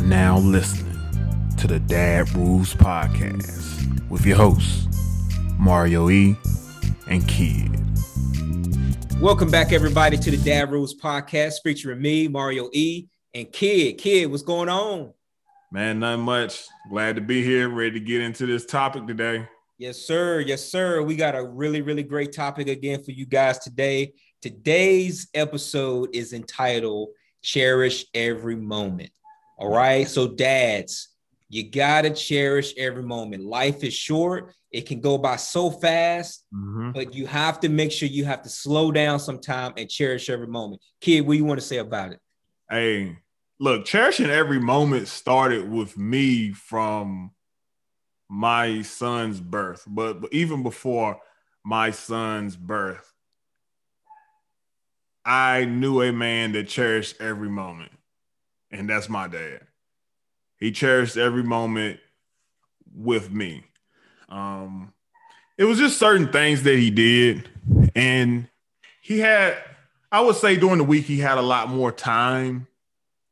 are 0.00 0.02
now 0.02 0.38
listening 0.38 0.98
to 1.58 1.66
the 1.66 1.78
Dad 1.78 2.34
Rules 2.34 2.74
Podcast 2.74 4.08
with 4.08 4.24
your 4.24 4.36
hosts, 4.38 4.88
Mario 5.58 6.08
E. 6.08 6.36
and 7.08 7.26
Kidd. 7.28 7.70
Welcome 9.20 9.50
back, 9.50 9.72
everybody, 9.72 10.16
to 10.16 10.30
the 10.30 10.38
Dad 10.38 10.70
Rules 10.70 10.94
Podcast 10.94 11.56
featuring 11.62 12.00
me, 12.00 12.28
Mario 12.28 12.70
E. 12.72 13.08
and 13.34 13.52
Kidd. 13.52 13.98
Kidd, 13.98 14.30
what's 14.30 14.42
going 14.42 14.70
on? 14.70 15.12
Man, 15.70 15.98
not 16.00 16.18
much. 16.18 16.64
Glad 16.88 17.16
to 17.16 17.20
be 17.20 17.44
here, 17.44 17.68
ready 17.68 17.92
to 17.92 18.00
get 18.00 18.22
into 18.22 18.46
this 18.46 18.64
topic 18.64 19.06
today. 19.06 19.46
Yes, 19.76 19.98
sir. 19.98 20.40
Yes, 20.40 20.64
sir. 20.64 21.02
We 21.02 21.14
got 21.14 21.34
a 21.34 21.44
really, 21.44 21.82
really 21.82 22.04
great 22.04 22.32
topic 22.32 22.68
again 22.68 23.02
for 23.04 23.10
you 23.10 23.26
guys 23.26 23.58
today. 23.58 24.14
Today's 24.40 25.28
episode 25.34 26.08
is 26.14 26.32
entitled 26.32 27.10
Cherish 27.42 28.06
Every 28.14 28.56
Moment. 28.56 29.10
All 29.60 29.68
right. 29.68 30.08
So, 30.08 30.26
dads, 30.26 31.10
you 31.50 31.70
got 31.70 32.02
to 32.02 32.14
cherish 32.14 32.72
every 32.78 33.02
moment. 33.02 33.44
Life 33.44 33.84
is 33.84 33.92
short, 33.92 34.54
it 34.70 34.86
can 34.86 35.00
go 35.00 35.18
by 35.18 35.36
so 35.36 35.70
fast, 35.70 36.44
Mm-hmm. 36.54 36.92
but 36.92 37.14
you 37.14 37.26
have 37.26 37.60
to 37.60 37.68
make 37.68 37.92
sure 37.92 38.08
you 38.08 38.24
have 38.24 38.42
to 38.42 38.48
slow 38.48 38.90
down 38.90 39.20
sometime 39.20 39.72
and 39.76 39.88
cherish 39.88 40.30
every 40.30 40.46
moment. 40.46 40.80
Kidd, 41.00 41.26
what 41.26 41.34
do 41.34 41.38
you 41.38 41.44
want 41.44 41.60
to 41.60 41.66
say 41.66 41.76
about 41.76 42.12
it? 42.12 42.20
Hey, 42.70 43.18
look, 43.58 43.84
cherishing 43.84 44.30
every 44.30 44.60
moment 44.60 45.08
started 45.08 45.70
with 45.70 45.98
me 45.98 46.52
from 46.52 47.32
my 48.28 48.82
son's 48.82 49.40
birth, 49.40 49.84
but, 49.86 50.20
but 50.20 50.32
even 50.32 50.62
before 50.62 51.20
my 51.64 51.90
son's 51.90 52.56
birth, 52.56 53.12
I 55.24 55.66
knew 55.66 56.00
a 56.02 56.12
man 56.12 56.52
that 56.52 56.68
cherished 56.68 57.20
every 57.20 57.50
moment, 57.50 57.92
and 58.70 58.88
that's 58.88 59.08
my 59.08 59.28
dad. 59.28 59.60
He 60.56 60.72
cherished 60.72 61.16
every 61.16 61.42
moment 61.42 62.00
with 62.94 63.30
me. 63.30 63.64
Um, 64.28 64.92
it 65.58 65.64
was 65.64 65.78
just 65.78 65.98
certain 65.98 66.30
things 66.30 66.62
that 66.62 66.78
he 66.78 66.90
did, 66.90 67.48
and 67.94 68.48
he 69.02 69.18
had, 69.18 69.56
I 70.12 70.20
would 70.20 70.36
say, 70.36 70.56
during 70.56 70.78
the 70.78 70.84
week 70.84 71.04
he 71.04 71.18
had 71.18 71.38
a 71.38 71.42
lot 71.42 71.68
more 71.68 71.92
time 71.92 72.66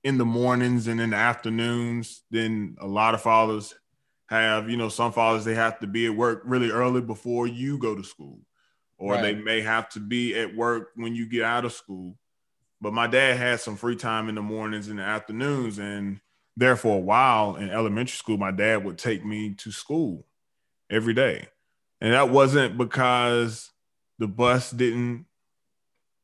in 0.05 0.19
the 0.19 0.25
mornings 0.25 0.87
and 0.87 1.01
in 1.01 1.11
the 1.11 1.17
afternoons 1.17 2.23
than 2.31 2.77
a 2.81 2.87
lot 2.87 3.15
of 3.15 3.23
fathers 3.23 3.75
have. 4.27 4.69
You 4.69 4.77
know, 4.77 4.89
some 4.89 5.13
fathers 5.13 5.45
they 5.45 5.55
have 5.55 5.79
to 5.81 5.87
be 5.87 6.07
at 6.07 6.15
work 6.15 6.43
really 6.45 6.71
early 6.71 7.01
before 7.01 7.47
you 7.47 7.79
go 7.79 7.95
to 7.95 8.03
school, 8.03 8.41
or 8.99 9.17
they 9.19 9.35
may 9.35 9.61
have 9.61 9.89
to 9.91 10.01
be 10.01 10.35
at 10.35 10.55
work 10.55 10.91
when 10.97 11.15
you 11.15 11.29
get 11.29 11.45
out 11.45 11.65
of 11.65 11.73
school. 11.73 12.17
But 12.81 12.93
my 12.93 13.07
dad 13.07 13.37
had 13.37 13.61
some 13.61 13.77
free 13.77 13.97
time 13.97 14.29
in 14.29 14.35
the 14.35 14.43
mornings 14.43 14.89
and 14.89 14.99
the 14.99 15.03
afternoons, 15.03 15.79
and 15.79 16.21
there 16.57 16.77
for 16.77 16.97
a 16.97 17.01
while 17.01 17.57
in 17.57 17.71
elementary 17.71 18.17
school, 18.17 18.37
my 18.37 18.51
dad 18.51 18.85
would 18.85 18.99
take 18.99 19.25
me 19.25 19.55
to 19.55 19.73
school 19.73 20.27
every 20.91 21.15
day, 21.15 21.49
and 22.01 22.13
that 22.13 22.31
wasn't 22.31 22.79
because 22.79 23.71
the 24.19 24.29
bus 24.29 24.71
didn't 24.71 25.27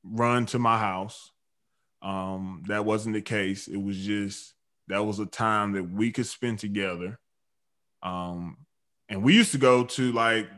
run 0.05 0.47
to 0.47 0.59
my 0.59 0.79
house. 0.79 1.33
Um, 2.03 2.63
that 2.69 2.85
wasn't 2.85 3.15
the 3.15 3.23
case. 3.23 3.67
It 3.67 3.83
was 3.83 3.99
just 3.99 4.55
that 4.89 5.05
was 5.05 5.19
a 5.19 5.27
time 5.27 5.73
that 5.73 5.85
we 5.85 6.13
could 6.13 6.27
spend 6.27 6.59
together. 6.59 7.19
Um, 8.03 8.59
and 9.09 9.23
we 9.23 9.35
used 9.35 9.53
to 9.53 9.59
go 9.59 9.85
to 9.85 10.13
like 10.13 10.49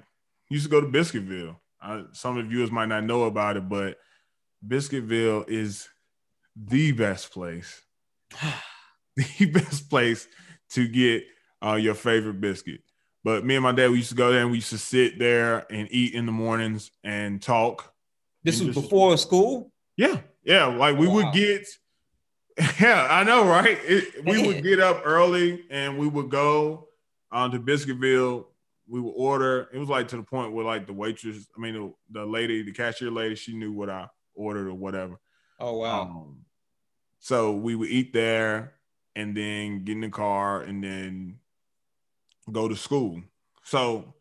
used 0.51 0.65
to 0.65 0.71
go 0.71 0.81
to 0.81 0.87
Biscuitville. 0.87 1.57
Uh, 1.81 2.03
some 2.13 2.37
of 2.37 2.47
viewers 2.47 2.71
might 2.71 2.87
not 2.87 3.05
know 3.05 3.25
about 3.25 3.57
it, 3.57 3.69
but 3.69 3.99
Biscuitville 4.67 5.49
is 5.49 5.89
the 6.57 6.93
best 6.93 7.33
place, 7.33 7.83
the 9.17 9.47
best 9.47 9.89
place 9.91 10.27
to 10.71 10.87
get 10.89 11.25
uh, 11.65 11.75
your 11.75 11.95
favorite 11.95 12.41
biscuit. 12.41 12.81
But 13.25 13.45
me 13.45 13.57
and 13.57 13.63
my 13.63 13.73
dad, 13.73 13.91
we 13.91 13.97
used 13.99 14.11
to 14.11 14.15
go 14.15 14.31
there 14.31 14.43
and 14.43 14.51
we 14.51 14.59
used 14.59 14.71
to 14.71 14.79
sit 14.79 15.19
there 15.19 15.67
and 15.73 15.89
eat 15.91 16.15
in 16.15 16.27
the 16.27 16.33
mornings 16.33 16.91
and 17.03 17.43
talk. 17.43 17.93
This 18.45 18.61
You 18.61 18.69
was 18.69 18.77
just- 18.77 18.87
before 18.89 19.17
school. 19.19 19.73
Yeah, 19.97 20.21
yeah. 20.45 20.67
Like 20.67 20.97
we 20.99 21.07
Wow. 21.09 21.15
would 21.15 21.33
get, 21.35 21.67
yeah, 22.81 23.07
I 23.11 23.25
know, 23.25 23.47
right? 23.49 23.79
It, 23.83 24.25
we 24.25 24.47
would 24.47 24.63
get 24.63 24.79
up 24.79 25.03
early 25.05 25.65
and 25.71 25.99
we 25.99 26.07
would 26.07 26.31
go 26.31 26.89
um, 27.33 27.51
to 27.51 27.59
Biscuitville. 27.59 28.47
We 28.89 29.01
would 29.01 29.15
order. 29.17 29.69
It 29.73 29.79
was 29.79 29.89
like 29.89 30.07
to 30.09 30.17
the 30.17 30.23
point 30.23 30.53
where 30.53 30.65
like 30.65 30.87
the 30.87 30.93
waitress, 30.93 31.47
I 31.57 31.61
mean, 31.61 31.75
the, 31.75 32.21
the 32.21 32.27
lady, 32.27 32.63
the 32.63 32.73
cashier 32.73 33.11
lady, 33.11 33.35
she 33.35 33.57
knew 33.57 33.73
what 33.73 33.91
I 33.91 34.07
ordered 34.37 34.69
or 34.69 34.75
whatever. 34.75 35.19
Oh 35.59 35.79
wow. 35.79 36.03
Um, 36.03 36.39
so 37.19 37.53
we 37.53 37.75
would 37.75 37.91
eat 37.91 38.13
there 38.13 38.75
and 39.15 39.37
then 39.37 39.85
get 39.85 39.95
in 39.95 40.03
the 40.03 40.09
car 40.11 40.61
and 40.61 40.85
then 40.85 41.39
go 42.51 42.69
to 42.69 42.77
school. 42.77 43.23
So 43.65 44.15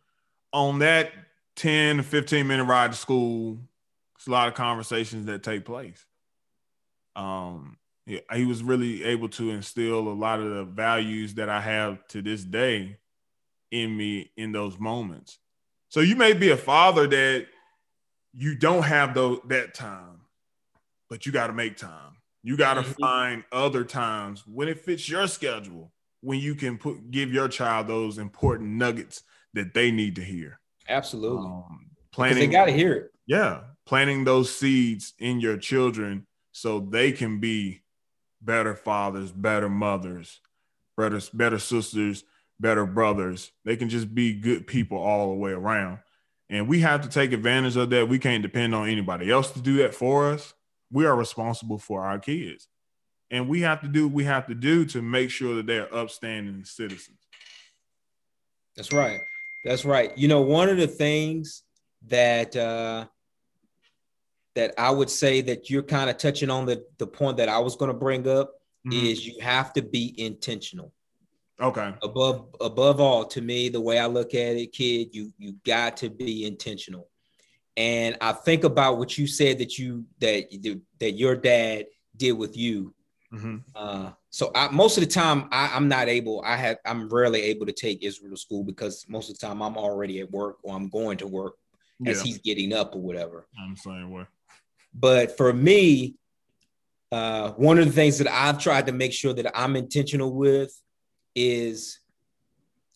on 0.54 0.80
that 0.80 1.12
10 1.58 1.98
to 1.98 2.04
15 2.04 2.48
minute 2.48 2.64
ride 2.64 2.92
to 2.92 2.98
school, 2.98 3.60
it's 4.16 4.28
a 4.28 4.32
lot 4.32 4.48
of 4.48 4.54
conversations 4.54 5.26
that 5.26 5.44
take 5.44 5.66
place. 5.66 6.04
Um, 7.16 7.78
yeah, 8.06 8.20
he 8.34 8.46
was 8.46 8.64
really 8.64 9.04
able 9.04 9.30
to 9.30 9.52
instill 9.52 10.08
a 10.08 10.14
lot 10.14 10.40
of 10.40 10.54
the 10.54 10.64
values 10.64 11.36
that 11.36 11.50
I 11.50 11.62
have 11.62 12.06
to 12.10 12.22
this 12.22 12.44
day 12.44 12.98
in 13.72 13.96
me 13.96 14.32
in 14.38 14.52
those 14.52 14.80
moments. 14.80 15.40
So 15.90 16.00
you 16.00 16.16
may 16.16 16.34
be 16.34 16.50
a 16.50 16.58
father 16.58 17.08
that 17.08 17.48
you 18.36 18.56
don't 18.56 18.84
have 18.84 19.14
those 19.14 19.40
that 19.48 19.74
time, 19.74 20.22
but 21.10 21.26
you 21.26 21.32
got 21.32 21.48
to 21.48 21.54
make 21.54 21.78
time. 21.78 22.18
You 22.44 22.58
got 22.58 22.76
to 22.76 22.82
Mhm. 22.82 23.00
find 23.00 23.44
other 23.52 23.84
times 23.84 24.46
when 24.46 24.68
it 24.68 24.80
fits 24.80 25.08
your 25.10 25.28
schedule, 25.28 25.92
when 26.22 26.40
you 26.40 26.56
can 26.56 26.78
put 26.78 27.12
give 27.12 27.32
your 27.34 27.48
child 27.48 27.88
those 27.88 28.18
important 28.18 28.72
nuggets 28.72 29.24
that 29.54 29.74
they 29.74 29.92
need 29.92 30.16
to 30.18 30.24
hear. 30.24 30.60
Absolutely. 30.88 31.48
Um, 31.48 31.92
Because 32.12 32.36
they 32.36 32.48
got 32.48 32.66
to 32.66 32.72
hear 32.72 32.94
it. 32.94 33.12
yeah, 33.26 33.64
planting 33.86 34.24
those 34.24 34.56
seeds 34.56 35.14
in 35.20 35.40
your 35.40 35.58
children 35.58 36.28
so 36.52 36.80
they 36.80 37.12
can 37.12 37.40
be 37.40 37.82
better 38.42 38.76
fathers, 38.76 39.32
better 39.32 39.70
mothers, 39.70 40.40
better 40.98 41.20
better 41.34 41.60
sisters, 41.60 42.24
better 42.60 42.86
brothers. 42.86 43.52
They 43.66 43.76
can 43.76 43.90
just 43.90 44.14
be 44.14 44.34
good 44.34 44.68
people 44.68 44.98
all 44.98 45.30
the 45.30 45.36
way 45.36 45.52
around. 45.52 46.00
And 46.50 46.68
we 46.68 46.80
have 46.82 47.02
to 47.02 47.10
take 47.10 47.32
advantage 47.32 47.76
of 47.76 47.90
that. 47.90 48.08
We 48.08 48.20
can't 48.20 48.44
depend 48.44 48.76
on 48.76 48.88
anybody 48.88 49.32
else 49.32 49.52
to 49.52 49.62
do 49.62 49.78
that 49.78 49.96
for 49.96 50.32
us. 50.32 50.54
We 50.92 51.06
are 51.06 51.16
responsible 51.16 51.80
for 51.80 52.04
our 52.06 52.20
kids. 52.20 52.68
And 53.32 53.50
we 53.50 53.62
have 53.62 53.82
to 53.82 53.88
do 53.88 54.08
what 54.08 54.14
we 54.14 54.24
have 54.26 54.46
to 54.48 54.56
do 54.56 54.86
to 54.86 55.02
make 55.02 55.32
sure 55.32 55.56
that 55.56 55.66
they're 55.66 55.94
upstanding 55.94 56.64
citizens. 56.64 57.18
That's 58.76 58.94
right. 58.94 59.20
That's 59.64 59.84
right. 59.86 60.16
You 60.16 60.28
know, 60.28 60.42
one 60.42 60.70
of 60.70 60.78
the 60.78 60.88
things 60.88 61.64
that 62.08 62.56
uh 62.56 63.08
that 64.54 64.74
I 64.78 64.92
would 64.92 65.10
say 65.10 65.42
that 65.42 65.70
you're 65.70 65.84
kind 65.84 66.10
of 66.10 66.18
touching 66.18 66.52
on 66.52 66.66
the 66.66 66.86
the 67.00 67.08
point 67.08 67.38
that 67.38 67.50
I 67.50 67.58
was 67.58 67.76
going 67.76 67.90
to 67.92 67.98
bring 67.98 68.28
up 68.28 68.52
Mhm. 68.86 69.12
is 69.12 69.26
you 69.26 69.40
have 69.42 69.74
to 69.74 69.82
be 69.82 70.14
intentional. 70.22 70.94
Okay. 71.62 71.94
Above 72.04 72.48
above 72.60 73.00
all, 73.00 73.26
to 73.26 73.42
me, 73.42 73.70
the 73.70 73.82
way 73.82 73.98
I 74.00 74.08
look 74.08 74.34
at 74.34 74.58
it, 74.58 74.74
Kidd, 74.74 75.16
you 75.16 75.32
you 75.38 75.56
got 75.66 75.98
to 75.98 76.10
be 76.10 76.46
intentional. 76.46 77.10
And 77.78 78.18
I 78.22 78.32
think 78.32 78.64
about 78.64 78.98
what 78.98 79.18
you 79.18 79.28
said 79.28 79.60
that 79.60 79.78
you 79.78 80.06
that 80.20 80.46
that 81.00 81.12
your 81.12 81.36
dad 81.36 81.86
did 82.18 82.34
with 82.34 82.58
you 82.58 82.94
Mhm. 83.36 83.64
Uh, 83.76 84.12
so 84.30 84.52
I, 84.56 84.70
most 84.70 84.98
of 84.98 85.04
the 85.04 85.10
time 85.10 85.50
I, 85.52 85.72
I'm 85.74 85.88
not 85.88 86.08
able. 86.08 86.42
I 86.46 86.56
have 86.56 86.78
I'm 86.86 87.10
rarely 87.10 87.42
able 87.44 87.66
to 87.66 87.74
take 87.74 88.04
Israel 88.04 88.32
to 88.32 88.38
school 88.38 88.64
because 88.64 89.06
most 89.10 89.30
of 89.30 89.38
the 89.38 89.46
time 89.46 89.62
I'm 89.62 89.78
already 89.78 90.22
at 90.22 90.32
work 90.32 90.58
or 90.64 90.76
I'm 90.76 90.90
going 90.90 91.18
to 91.18 91.28
work 91.28 91.56
as 92.06 92.22
he's 92.22 92.38
getting 92.38 92.74
up 92.74 92.96
or 92.96 93.02
whatever. 93.02 93.48
I'm 93.60 93.76
same 93.76 94.12
way. 94.12 94.26
But 94.94 95.36
for 95.36 95.52
me, 95.52 96.16
uh, 97.12 97.52
one 97.52 97.78
of 97.78 97.86
the 97.86 97.92
things 97.92 98.18
that 98.20 98.32
I've 98.32 98.60
tried 98.60 98.86
to 98.88 98.94
make 98.94 99.12
sure 99.12 99.34
that 99.34 99.58
I'm 99.58 99.76
intentional 99.76 100.34
with 100.34 100.74
is 101.36 102.00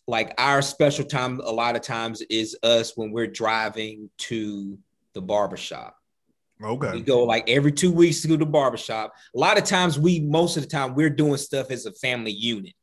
like 0.06 0.34
our 0.38 0.62
special 0.62 1.04
time. 1.04 1.40
A 1.40 1.50
lot 1.52 1.76
of 1.76 1.82
times 1.82 2.22
is 2.22 2.56
us 2.62 2.96
when 2.96 3.12
we're 3.12 3.26
driving 3.26 4.10
to 4.18 4.78
the 5.14 5.20
barbershop. 5.20 5.96
Okay. 6.62 6.92
We 6.92 7.00
go 7.02 7.24
like 7.24 7.48
every 7.48 7.72
two 7.72 7.92
weeks 7.92 8.20
to 8.22 8.28
go 8.28 8.34
to 8.34 8.44
the 8.44 8.50
barbershop. 8.50 9.12
A 9.34 9.38
lot 9.38 9.56
of 9.58 9.64
times 9.64 9.98
we 9.98 10.20
most 10.20 10.56
of 10.56 10.62
the 10.62 10.68
time 10.68 10.94
we're 10.94 11.08
doing 11.10 11.36
stuff 11.36 11.70
as 11.70 11.86
a 11.86 11.92
family 11.92 12.32
unit, 12.32 12.74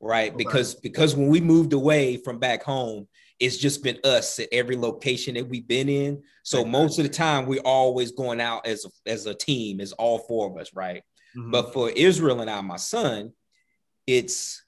right? 0.00 0.28
Okay. 0.32 0.36
Because 0.36 0.74
because 0.74 1.14
when 1.16 1.28
we 1.28 1.40
moved 1.40 1.72
away 1.72 2.16
from 2.18 2.38
back 2.38 2.62
home, 2.62 3.08
it's 3.40 3.56
just 3.56 3.82
been 3.82 3.98
us 4.04 4.38
at 4.38 4.48
every 4.52 4.76
location 4.76 5.34
that 5.34 5.48
we've 5.48 5.66
been 5.66 5.88
in. 5.88 6.22
So 6.42 6.60
Okay. 6.60 6.70
most 6.70 6.98
of 6.98 7.04
the 7.04 7.08
time 7.10 7.46
we're 7.46 7.60
always 7.62 8.12
going 8.12 8.40
out 8.40 8.66
as 8.66 8.84
a, 8.84 9.10
as 9.10 9.26
a 9.26 9.34
team, 9.34 9.80
as 9.80 9.92
all 9.92 10.18
four 10.18 10.50
of 10.50 10.56
us, 10.58 10.70
right? 10.74 11.02
Mhm. 11.36 11.50
But 11.50 11.72
for 11.72 11.90
Israel 11.90 12.40
and 12.42 12.50
I, 12.50 12.60
my 12.60 12.76
son, 12.76 13.32
it's 14.06 14.63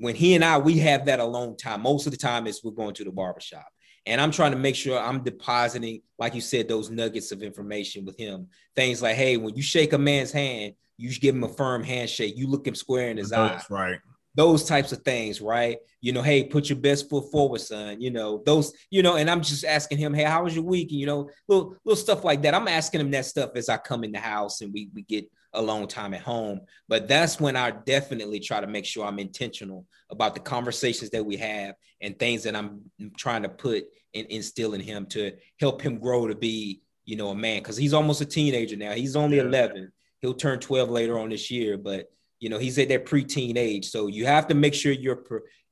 when 0.00 0.16
he 0.16 0.34
and 0.34 0.44
I 0.44 0.58
we 0.58 0.78
have 0.78 1.06
that 1.06 1.20
alone 1.20 1.56
time. 1.56 1.82
Most 1.82 2.06
of 2.06 2.12
the 2.12 2.18
time 2.18 2.46
is 2.46 2.62
we're 2.64 2.72
going 2.72 2.94
to 2.94 3.04
the 3.04 3.12
barbershop. 3.12 3.66
And 4.06 4.18
I'm 4.20 4.30
trying 4.30 4.52
to 4.52 4.58
make 4.58 4.74
sure 4.74 4.98
I'm 4.98 5.22
depositing, 5.22 6.00
like 6.18 6.34
you 6.34 6.40
said, 6.40 6.68
those 6.68 6.90
nuggets 6.90 7.32
of 7.32 7.42
information 7.42 8.06
with 8.06 8.18
him. 8.18 8.48
Things 8.74 9.02
like, 9.02 9.14
hey, 9.14 9.36
when 9.36 9.54
you 9.54 9.62
shake 9.62 9.92
a 9.92 9.98
man's 9.98 10.32
hand, 10.32 10.74
You 10.96 11.10
give 11.18 11.34
him 11.34 11.44
a 11.44 11.48
firm 11.48 11.82
handshake. 11.82 12.34
You 12.36 12.46
look 12.46 12.66
him 12.66 12.74
square 12.74 13.10
in 13.10 13.16
his 13.16 13.32
eyes. 13.32 13.64
Right. 13.70 13.98
Those 14.34 14.64
types 14.64 14.92
of 14.92 15.02
things, 15.02 15.40
right? 15.40 15.78
You 16.00 16.12
know, 16.12 16.22
hey, 16.22 16.44
put 16.44 16.68
your 16.68 16.78
best 16.78 17.10
foot 17.10 17.30
forward, 17.30 17.60
son. 17.60 18.00
You 18.00 18.10
know, 18.10 18.42
those, 18.46 18.72
you 18.90 19.02
know, 19.02 19.16
and 19.16 19.28
I'm 19.28 19.42
just 19.42 19.64
asking 19.64 19.98
him, 19.98 20.14
hey, 20.14 20.24
how 20.24 20.44
was 20.44 20.54
your 20.54 20.64
week? 20.64 20.90
And 20.92 21.00
you 21.00 21.06
know, 21.06 21.28
little 21.48 21.76
little 21.84 21.96
stuff 21.96 22.22
like 22.24 22.42
that. 22.42 22.54
I'm 22.54 22.68
asking 22.68 23.00
him 23.00 23.10
that 23.10 23.26
stuff 23.26 23.50
as 23.56 23.68
I 23.68 23.76
come 23.76 24.04
in 24.04 24.12
the 24.12 24.18
house 24.18 24.60
and 24.60 24.72
we 24.72 24.88
we 24.94 25.02
get 25.02 25.30
alone 25.52 25.88
time 25.88 26.14
at 26.14 26.20
home. 26.20 26.60
But 26.88 27.08
that's 27.08 27.40
when 27.40 27.56
I 27.56 27.70
definitely 27.70 28.40
try 28.40 28.60
to 28.60 28.66
make 28.66 28.84
sure 28.84 29.04
I'm 29.04 29.18
intentional 29.18 29.86
about 30.10 30.34
the 30.34 30.40
conversations 30.40 31.10
that 31.10 31.24
we 31.24 31.36
have 31.36 31.74
and 32.00 32.18
things 32.18 32.44
that 32.44 32.56
I'm 32.56 32.90
trying 33.16 33.42
to 33.42 33.48
put 33.48 33.84
and 34.14 34.26
instill 34.26 34.74
in 34.74 34.80
him 34.80 35.06
to 35.06 35.32
help 35.58 35.82
him 35.82 35.98
grow 35.98 36.26
to 36.26 36.34
be, 36.34 36.82
you 37.04 37.16
know, 37.16 37.28
a 37.30 37.34
man. 37.34 37.62
Cause 37.62 37.76
he's 37.76 37.94
almost 37.94 38.20
a 38.20 38.26
teenager 38.26 38.76
now. 38.76 38.92
He's 38.92 39.16
only 39.16 39.36
yeah. 39.38 39.44
11. 39.44 39.92
He'll 40.20 40.34
turn 40.34 40.60
12 40.60 40.90
later 40.90 41.18
on 41.18 41.30
this 41.30 41.50
year, 41.50 41.78
but 41.78 42.10
you 42.40 42.48
know, 42.48 42.58
he's 42.58 42.78
at 42.78 42.88
that 42.88 43.06
preteen 43.06 43.56
age. 43.56 43.90
So 43.90 44.06
you 44.06 44.26
have 44.26 44.48
to 44.48 44.54
make 44.54 44.74
sure 44.74 44.92
you're 44.92 45.22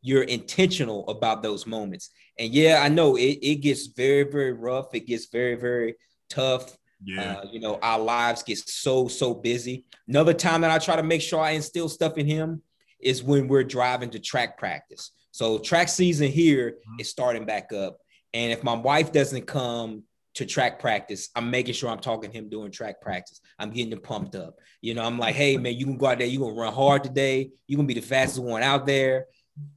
you're 0.02 0.22
intentional 0.22 1.08
about 1.08 1.42
those 1.42 1.66
moments. 1.66 2.10
And 2.38 2.52
yeah, 2.52 2.80
I 2.82 2.88
know 2.88 3.16
it, 3.16 3.38
it 3.42 3.56
gets 3.56 3.86
very, 3.86 4.22
very 4.22 4.52
rough. 4.52 4.94
It 4.94 5.06
gets 5.06 5.26
very, 5.26 5.56
very 5.56 5.96
tough. 6.30 6.76
Yeah. 7.04 7.38
Uh, 7.38 7.46
you 7.50 7.60
know, 7.60 7.78
our 7.82 7.98
lives 7.98 8.42
get 8.42 8.58
so, 8.58 9.08
so 9.08 9.34
busy. 9.34 9.84
Another 10.08 10.34
time 10.34 10.62
that 10.62 10.70
I 10.70 10.78
try 10.78 10.96
to 10.96 11.02
make 11.02 11.22
sure 11.22 11.40
I 11.40 11.50
instill 11.50 11.88
stuff 11.88 12.18
in 12.18 12.26
him 12.26 12.62
is 13.00 13.22
when 13.22 13.48
we're 13.48 13.64
driving 13.64 14.10
to 14.10 14.18
track 14.18 14.58
practice. 14.58 15.12
So 15.30 15.58
track 15.58 15.88
season 15.88 16.28
here 16.30 16.70
mm-hmm. 16.70 17.00
is 17.00 17.10
starting 17.10 17.44
back 17.44 17.72
up. 17.72 17.98
And 18.34 18.52
if 18.52 18.64
my 18.64 18.74
wife 18.74 19.12
doesn't 19.12 19.46
come 19.46 20.02
to 20.34 20.44
track 20.44 20.78
practice, 20.80 21.30
I'm 21.34 21.50
making 21.50 21.74
sure 21.74 21.90
I'm 21.90 22.00
talking 22.00 22.30
to 22.30 22.36
him 22.36 22.48
during 22.48 22.70
track 22.70 23.00
practice. 23.00 23.40
I'm 23.58 23.70
getting 23.70 23.92
him 23.92 24.00
pumped 24.00 24.34
up. 24.34 24.58
You 24.80 24.94
know, 24.94 25.02
I'm 25.02 25.18
like, 25.18 25.34
hey 25.34 25.56
man, 25.56 25.74
you 25.74 25.84
can 25.84 25.96
go 25.96 26.06
out 26.06 26.18
there, 26.18 26.26
you're 26.26 26.42
gonna 26.42 26.60
run 26.60 26.72
hard 26.72 27.04
today, 27.04 27.50
you're 27.66 27.76
gonna 27.76 27.86
be 27.86 27.94
the 27.94 28.00
fastest 28.00 28.42
one 28.42 28.62
out 28.62 28.86
there. 28.86 29.26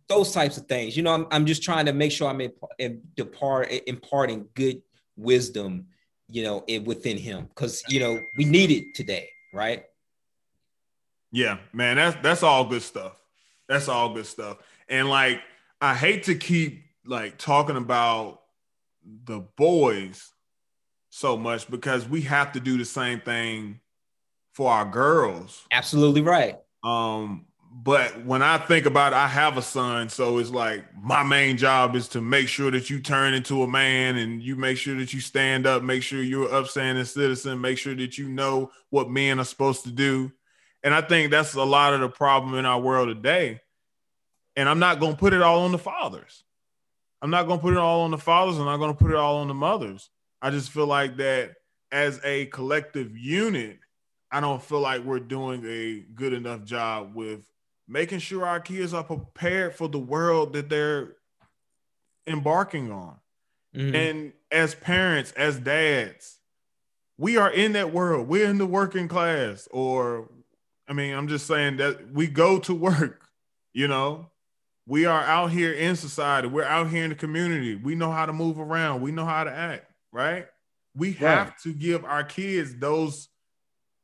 Those 0.08 0.32
types 0.32 0.58
of 0.58 0.66
things. 0.66 0.96
You 0.96 1.04
know, 1.04 1.14
I'm, 1.14 1.28
I'm 1.32 1.46
just 1.46 1.64
trying 1.64 1.88
to 1.88 1.94
make 1.94 2.12
sure 2.12 2.30
I'm 2.30 2.42
in, 2.42 2.52
in 2.78 3.02
depart, 3.16 3.72
imparting 3.88 4.48
good 4.54 4.82
wisdom, 5.16 5.88
you 6.32 6.44
know, 6.44 6.64
it 6.68 6.84
within 6.86 7.18
him. 7.18 7.50
Cause 7.56 7.84
you 7.88 8.00
know, 8.00 8.22
we 8.38 8.46
need 8.46 8.72
it 8.72 8.96
today, 8.96 9.30
right? 9.54 9.84
Yeah, 11.32 11.58
man, 11.74 11.96
that's 11.96 12.18
that's 12.22 12.44
all 12.44 12.66
good 12.66 12.82
stuff. 12.82 13.22
That's 13.68 13.88
all 13.88 14.14
good 14.14 14.26
stuff. 14.26 14.58
And 14.90 15.10
like, 15.10 15.42
I 15.80 15.94
hate 15.94 16.24
to 16.24 16.36
keep 16.36 16.84
like 17.06 17.38
talking 17.38 17.78
about 17.78 18.42
the 19.26 19.40
boys 19.40 20.32
so 21.10 21.38
much 21.38 21.70
because 21.70 22.08
we 22.08 22.22
have 22.22 22.54
to 22.54 22.60
do 22.60 22.78
the 22.78 22.86
same 22.86 23.22
thing 23.22 23.80
for 24.54 24.72
our 24.72 24.86
girls. 24.86 25.66
Absolutely 25.72 26.22
right. 26.22 26.58
Um, 26.84 27.46
but 27.74 28.26
when 28.26 28.42
I 28.42 28.58
think 28.58 28.86
about 28.86 29.14
it, 29.14 29.16
I 29.16 29.28
have 29.28 29.58
a 29.58 29.62
son, 29.62 30.10
so 30.10 30.38
it's 30.40 30.50
like 30.50 30.84
my 31.02 31.24
main 31.24 31.56
job 31.56 31.96
is 31.96 32.10
to 32.10 32.22
make 32.22 32.50
sure 32.50 32.70
that 32.70 32.90
you 32.90 33.00
turn 33.00 33.34
into 33.34 33.64
a 33.64 33.68
man 33.68 34.18
and 34.18 34.42
you 34.42 34.58
make 34.58 34.78
sure 34.78 34.96
that 34.96 35.14
you 35.14 35.22
stand 35.22 35.66
up, 35.66 35.82
make 35.82 36.04
sure 36.04 36.22
you're 36.22 36.50
an 36.50 36.54
upstanding 36.54 37.06
citizen, 37.06 37.62
make 37.62 37.78
sure 37.78 37.96
that 37.96 38.18
you 38.18 38.28
know 38.28 38.72
what 38.90 39.10
men 39.10 39.40
are 39.40 39.46
supposed 39.46 39.86
to 39.86 39.92
do. 39.92 40.32
And 40.84 40.94
I 40.94 41.02
think 41.02 41.32
that's 41.32 41.54
a 41.54 41.64
lot 41.64 41.94
of 41.94 42.02
the 42.02 42.10
problem 42.10 42.56
in 42.56 42.66
our 42.66 42.80
world 42.80 43.08
today. 43.08 43.62
And 44.58 44.68
I'm 44.68 44.80
not 44.80 45.00
going 45.00 45.14
to 45.14 45.18
put 45.18 45.32
it 45.32 45.42
all 45.42 45.62
on 45.62 45.72
the 45.72 45.78
fathers. 45.78 46.44
I'm 47.22 47.30
not 47.30 47.48
going 47.48 47.60
to 47.60 47.64
put 47.64 47.74
it 47.74 47.80
all 47.80 48.02
on 48.02 48.12
the 48.12 48.18
fathers. 48.18 48.58
I'm 48.58 48.66
not 48.66 48.78
going 48.78 48.92
to 48.92 48.98
put 48.98 49.12
it 49.12 49.18
all 49.18 49.38
on 49.38 49.48
the 49.48 49.54
mothers. 49.54 50.10
I 50.42 50.50
just 50.50 50.72
feel 50.72 50.88
like 50.88 51.18
that 51.18 51.54
as 51.90 52.20
a 52.26 52.48
collective 52.48 53.18
unit, 53.18 53.80
I 54.30 54.42
don't 54.42 54.62
feel 54.62 54.82
like 54.82 55.04
we're 55.04 55.20
doing 55.20 55.64
a 55.66 56.04
good 56.14 56.34
enough 56.34 56.64
job 56.66 57.16
with 57.16 57.48
making 57.88 58.20
sure 58.20 58.46
our 58.46 58.60
kids 58.60 58.94
are 58.94 59.04
prepared 59.04 59.76
for 59.76 59.88
the 59.88 60.00
world 60.00 60.54
that 60.54 60.70
they're 60.70 61.16
embarking 62.28 62.92
on. 62.92 63.18
Mm-hmm. 63.76 63.96
And 63.96 64.34
as 64.52 64.76
parents, 64.76 65.32
as 65.34 65.60
dads, 65.60 66.40
we 67.18 67.38
are 67.38 67.52
in 67.52 67.74
that 67.74 67.94
world. 67.94 68.28
We're 68.28 68.50
in 68.50 68.58
the 68.58 68.66
working 68.66 69.08
class, 69.08 69.68
or 69.72 70.30
I 70.88 70.94
mean, 70.94 71.14
I'm 71.14 71.28
just 71.28 71.48
saying 71.48 71.78
that 71.78 72.12
we 72.12 72.28
go 72.28 72.60
to 72.60 72.74
work, 72.74 73.28
you 73.74 73.88
know, 73.88 74.32
we 74.88 75.06
are 75.06 75.22
out 75.22 75.52
here 75.52 75.72
in 75.72 75.96
society. 75.96 76.48
We're 76.48 76.66
out 76.66 76.90
here 76.90 77.04
in 77.04 77.12
the 77.12 77.16
community. 77.16 77.76
We 77.76 77.96
know 77.96 78.12
how 78.12 78.26
to 78.26 78.34
move 78.34 78.60
around. 78.60 79.02
We 79.02 79.12
know 79.12 79.26
how 79.26 79.44
to 79.44 79.52
act, 79.52 79.86
right? 80.12 80.48
We 80.96 81.14
have 81.14 81.48
right. 81.48 81.58
to 81.64 81.74
give 81.74 82.04
our 82.04 82.24
kids 82.24 82.76
those 82.76 83.30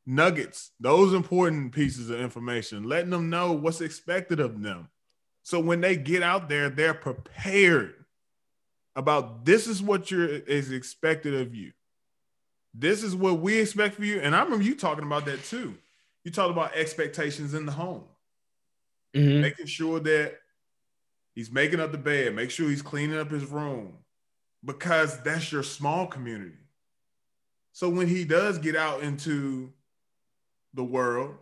nuggets, 0.08 0.72
those 0.80 1.14
important 1.14 1.74
pieces 1.74 2.10
of 2.10 2.20
information, 2.20 2.84
letting 2.84 3.12
them 3.12 3.30
know 3.30 3.52
what's 3.52 3.82
expected 3.82 4.40
of 4.40 4.64
them. 4.64 4.90
So 5.44 5.60
when 5.60 5.82
they 5.82 5.96
get 5.96 6.24
out 6.24 6.50
there, 6.50 6.70
they're 6.70 6.96
prepared 6.96 7.94
about 8.96 9.46
this 9.46 9.68
is 9.68 9.82
what 9.82 10.10
you're 10.10 10.28
is 10.28 10.72
expected 10.72 11.36
of 11.36 11.54
you. 11.54 11.72
This 12.74 13.04
is 13.04 13.16
what 13.16 13.40
we 13.40 13.60
expect 13.60 13.96
for 13.96 14.06
you. 14.06 14.20
And 14.20 14.36
I 14.36 14.44
remember 14.44 14.66
you 14.66 14.76
talking 14.76 15.06
about 15.06 15.26
that 15.26 15.44
too. 15.44 15.76
You 16.24 16.32
talked 16.32 16.52
about 16.52 16.76
expectations 16.76 17.54
in 17.54 17.66
the 17.66 17.72
home, 17.72 18.04
mm-hmm. 19.16 19.42
making 19.42 19.68
sure 19.68 20.00
that 20.00 20.38
He's 21.38 21.52
making 21.52 21.80
up 21.80 21.92
the 21.92 22.00
bed. 22.00 22.34
Make 22.34 22.50
sure 22.50 22.68
he's 22.68 22.82
cleaning 22.82 23.20
up 23.20 23.30
his 23.30 23.46
room 23.46 23.94
because 24.66 25.22
that's 25.22 25.52
your 25.52 25.62
small 25.62 26.08
community. 26.08 26.58
So 27.74 27.90
when 27.90 28.08
he 28.08 28.26
does 28.26 28.58
get 28.58 28.76
out 28.76 29.04
into 29.04 29.72
the 30.74 30.84
world, 30.84 31.36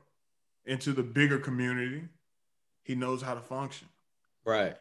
into 0.66 0.94
the 0.94 1.04
bigger 1.04 1.38
community, 1.38 2.04
he 2.84 2.96
knows 2.96 3.22
how 3.22 3.34
to 3.34 3.42
function. 3.42 3.88
Right. 4.46 4.76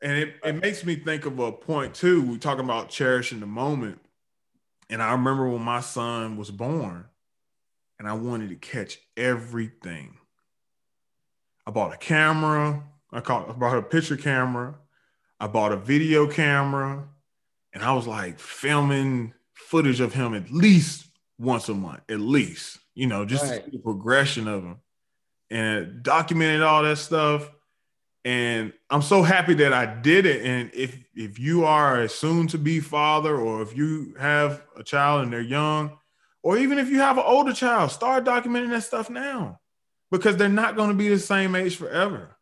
And 0.00 0.12
it, 0.12 0.36
it 0.44 0.52
makes 0.54 0.84
me 0.84 0.96
think 0.96 1.26
of 1.26 1.38
a 1.38 1.50
point 1.50 1.94
too. 1.94 2.22
We're 2.22 2.38
talking 2.38 2.64
about 2.64 2.88
cherishing 2.88 3.40
the 3.40 3.46
moment. 3.46 4.00
And 4.88 5.02
I 5.02 5.12
remember 5.12 5.48
when 5.48 5.62
my 5.62 5.80
son 5.80 6.36
was 6.36 6.50
born 6.50 7.06
and 7.98 8.08
I 8.08 8.12
wanted 8.12 8.50
to 8.50 8.56
catch 8.56 8.98
everything. 9.16 10.16
I 11.66 11.70
bought 11.70 11.92
a 11.92 11.98
camera, 11.98 12.84
I 13.12 13.20
caught 13.20 13.48
I 13.48 13.52
bought 13.52 13.76
a 13.76 13.82
picture 13.82 14.16
camera. 14.16 14.76
I 15.40 15.46
bought 15.46 15.72
a 15.72 15.76
video 15.76 16.26
camera, 16.26 17.04
and 17.72 17.84
I 17.84 17.92
was 17.92 18.06
like 18.06 18.40
filming 18.40 19.34
footage 19.54 20.00
of 20.00 20.14
him 20.14 20.34
at 20.34 20.50
least 20.50 21.06
once 21.38 21.68
a 21.68 21.74
month, 21.74 22.00
at 22.08 22.18
least, 22.18 22.78
you 22.98 23.06
know, 23.06 23.24
just 23.24 23.44
right. 23.44 23.70
the 23.70 23.78
progression 23.78 24.48
of 24.48 24.64
him 24.64 24.76
and 25.50 26.02
documented 26.02 26.62
all 26.62 26.82
that 26.82 26.98
stuff. 26.98 27.48
And 28.24 28.72
I'm 28.90 29.02
so 29.02 29.22
happy 29.22 29.54
that 29.54 29.72
I 29.72 29.86
did 29.86 30.26
it. 30.26 30.44
And 30.44 30.68
if 30.74 30.98
if 31.14 31.38
you 31.38 31.64
are 31.64 32.02
a 32.02 32.08
soon 32.08 32.48
to 32.48 32.58
be 32.58 32.80
father, 32.80 33.36
or 33.36 33.62
if 33.62 33.76
you 33.76 34.16
have 34.18 34.64
a 34.76 34.82
child 34.82 35.22
and 35.22 35.32
they're 35.32 35.40
young, 35.40 35.96
or 36.42 36.58
even 36.58 36.78
if 36.78 36.88
you 36.88 36.98
have 36.98 37.18
an 37.18 37.24
older 37.24 37.52
child, 37.52 37.92
start 37.92 38.24
documenting 38.24 38.70
that 38.70 38.82
stuff 38.82 39.08
now 39.08 39.60
because 40.10 40.36
they're 40.36 40.48
not 40.48 40.74
going 40.74 40.88
to 40.88 40.96
be 40.96 41.08
the 41.08 41.20
same 41.20 41.54
age 41.54 41.76
forever 41.76 42.36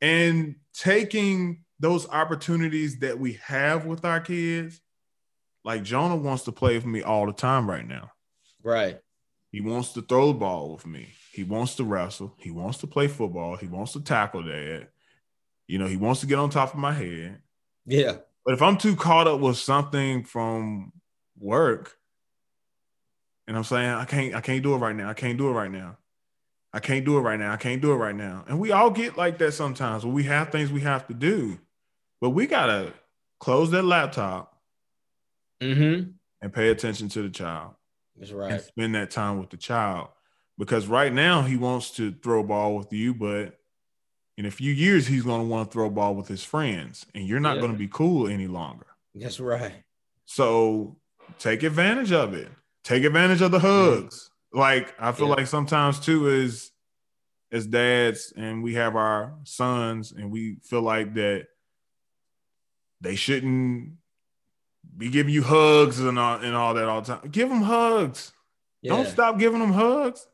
and 0.00 0.56
taking 0.74 1.62
those 1.78 2.08
opportunities 2.08 2.98
that 2.98 3.20
we 3.20 3.34
have 3.44 3.86
with 3.86 4.04
our 4.04 4.20
kids 4.20 4.80
like 5.64 5.82
jonah 5.82 6.16
wants 6.16 6.44
to 6.44 6.52
play 6.52 6.74
with 6.74 6.86
me 6.86 7.02
all 7.02 7.26
the 7.26 7.32
time 7.32 7.68
right 7.68 7.86
now 7.86 8.10
right 8.62 8.98
he 9.50 9.60
wants 9.60 9.92
to 9.92 10.02
throw 10.02 10.28
the 10.28 10.38
ball 10.38 10.72
with 10.72 10.86
me 10.86 11.08
he 11.32 11.44
wants 11.44 11.74
to 11.76 11.84
wrestle 11.84 12.34
he 12.38 12.50
wants 12.50 12.78
to 12.78 12.86
play 12.86 13.08
football 13.08 13.56
he 13.56 13.66
wants 13.66 13.92
to 13.92 14.00
tackle 14.00 14.42
that 14.42 14.88
you 15.66 15.78
know 15.78 15.86
he 15.86 15.96
wants 15.96 16.20
to 16.20 16.26
get 16.26 16.38
on 16.38 16.50
top 16.50 16.72
of 16.72 16.78
my 16.78 16.92
head 16.92 17.38
yeah 17.86 18.16
but 18.44 18.54
if 18.54 18.62
i'm 18.62 18.76
too 18.76 18.96
caught 18.96 19.26
up 19.26 19.40
with 19.40 19.56
something 19.56 20.24
from 20.24 20.92
work 21.38 21.96
and 23.46 23.56
i'm 23.56 23.64
saying 23.64 23.90
i 23.90 24.04
can't 24.04 24.34
i 24.34 24.40
can't 24.40 24.62
do 24.62 24.74
it 24.74 24.78
right 24.78 24.96
now 24.96 25.08
i 25.08 25.14
can't 25.14 25.38
do 25.38 25.48
it 25.48 25.52
right 25.52 25.70
now 25.70 25.96
I 26.76 26.78
can't 26.78 27.06
do 27.06 27.16
it 27.16 27.22
right 27.22 27.40
now. 27.40 27.54
I 27.54 27.56
can't 27.56 27.80
do 27.80 27.92
it 27.92 27.96
right 27.96 28.14
now. 28.14 28.44
And 28.46 28.60
we 28.60 28.70
all 28.70 28.90
get 28.90 29.16
like 29.16 29.38
that 29.38 29.52
sometimes 29.52 30.04
when 30.04 30.12
we 30.12 30.24
have 30.24 30.50
things 30.50 30.70
we 30.70 30.82
have 30.82 31.06
to 31.06 31.14
do. 31.14 31.58
But 32.20 32.30
we 32.30 32.46
gotta 32.46 32.92
close 33.40 33.70
that 33.70 33.84
laptop 33.84 34.54
mm-hmm. 35.62 36.10
and 36.42 36.52
pay 36.52 36.68
attention 36.68 37.08
to 37.08 37.22
the 37.22 37.30
child. 37.30 37.76
That's 38.18 38.32
right. 38.32 38.52
And 38.52 38.60
spend 38.60 38.94
that 38.94 39.10
time 39.10 39.38
with 39.38 39.50
the 39.50 39.56
child. 39.56 40.08
Because 40.58 40.86
right 40.86 41.12
now 41.12 41.42
he 41.42 41.56
wants 41.56 41.90
to 41.92 42.12
throw 42.12 42.40
a 42.40 42.44
ball 42.44 42.76
with 42.76 42.92
you, 42.92 43.12
but 43.12 43.58
in 44.38 44.46
a 44.46 44.50
few 44.50 44.72
years 44.72 45.06
he's 45.06 45.22
gonna 45.22 45.44
want 45.44 45.70
to 45.70 45.72
throw 45.72 45.86
a 45.86 45.90
ball 45.90 46.14
with 46.14 46.28
his 46.28 46.42
friends, 46.42 47.04
and 47.14 47.26
you're 47.26 47.40
not 47.40 47.56
yeah. 47.56 47.62
gonna 47.62 47.74
be 47.74 47.88
cool 47.88 48.26
any 48.26 48.46
longer. 48.46 48.86
That's 49.14 49.40
right. 49.40 49.72
So 50.24 50.96
take 51.38 51.62
advantage 51.62 52.12
of 52.12 52.34
it. 52.34 52.48
Take 52.84 53.04
advantage 53.04 53.42
of 53.42 53.50
the 53.50 53.58
hugs. 53.58 54.30
Like 54.52 54.94
I 54.98 55.12
feel 55.12 55.28
yeah. 55.28 55.34
like 55.34 55.46
sometimes 55.46 56.00
too 56.00 56.28
is 56.28 56.70
as 57.52 57.66
dads 57.66 58.32
and 58.36 58.62
we 58.62 58.74
have 58.74 58.96
our 58.96 59.34
sons 59.44 60.12
and 60.12 60.30
we 60.30 60.56
feel 60.62 60.82
like 60.82 61.14
that 61.14 61.46
they 63.00 63.14
shouldn't 63.14 63.92
be 64.96 65.08
giving 65.08 65.32
you 65.32 65.42
hugs 65.42 66.00
and 66.00 66.18
all 66.18 66.38
and 66.38 66.54
all 66.54 66.74
that 66.74 66.88
all 66.88 67.00
the 67.00 67.14
time. 67.16 67.30
Give 67.30 67.48
them 67.48 67.62
hugs. 67.62 68.32
Yeah. 68.82 68.92
Don't 68.92 69.08
stop 69.08 69.38
giving 69.38 69.60
them 69.60 69.72
hugs. 69.72 70.26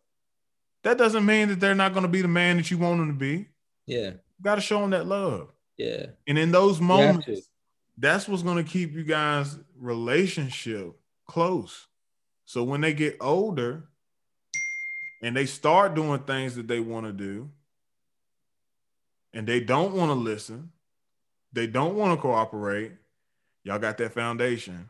that 0.82 0.98
doesn't 0.98 1.24
mean 1.24 1.48
that 1.48 1.60
they're 1.60 1.74
not 1.74 1.92
going 1.92 2.02
to 2.02 2.08
be 2.08 2.22
the 2.22 2.28
man 2.28 2.56
that 2.56 2.70
you 2.70 2.78
want 2.78 2.98
them 2.98 3.08
to 3.08 3.14
be. 3.14 3.46
Yeah. 3.86 4.10
You 4.10 4.42
got 4.42 4.56
to 4.56 4.60
show 4.60 4.80
them 4.80 4.90
that 4.90 5.06
love. 5.06 5.52
Yeah. 5.76 6.06
And 6.26 6.38
in 6.38 6.50
those 6.52 6.80
moments, 6.80 7.48
that's 7.96 8.28
what's 8.28 8.42
going 8.42 8.62
to 8.62 8.68
keep 8.70 8.92
you 8.92 9.04
guys' 9.04 9.58
relationship 9.78 10.94
close. 11.26 11.86
So 12.44 12.64
when 12.64 12.80
they 12.80 12.92
get 12.92 13.16
older 13.20 13.84
and 15.22 15.36
they 15.36 15.46
start 15.46 15.94
doing 15.94 16.20
things 16.20 16.56
that 16.56 16.66
they 16.66 16.80
want 16.80 17.06
to 17.06 17.12
do, 17.12 17.50
and 19.32 19.46
they 19.46 19.60
don't 19.60 19.94
want 19.94 20.10
to 20.10 20.14
listen, 20.14 20.72
they 21.52 21.66
don't 21.66 21.94
want 21.94 22.16
to 22.16 22.20
cooperate, 22.20 22.92
y'all 23.64 23.78
got 23.78 23.98
that 23.98 24.12
foundation 24.12 24.88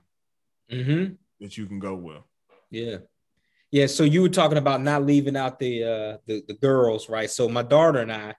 mm-hmm. 0.70 1.14
that 1.40 1.56
you 1.56 1.66
can 1.66 1.78
go 1.78 1.94
with. 1.94 2.22
Yeah. 2.70 2.98
Yeah. 3.70 3.86
So 3.86 4.04
you 4.04 4.22
were 4.22 4.28
talking 4.28 4.58
about 4.58 4.82
not 4.82 5.06
leaving 5.06 5.36
out 5.36 5.58
the 5.58 5.84
uh 5.84 6.16
the, 6.26 6.42
the 6.46 6.54
girls, 6.54 7.08
right? 7.08 7.30
So 7.30 7.48
my 7.48 7.62
daughter 7.62 8.00
and 8.00 8.12
I, 8.12 8.34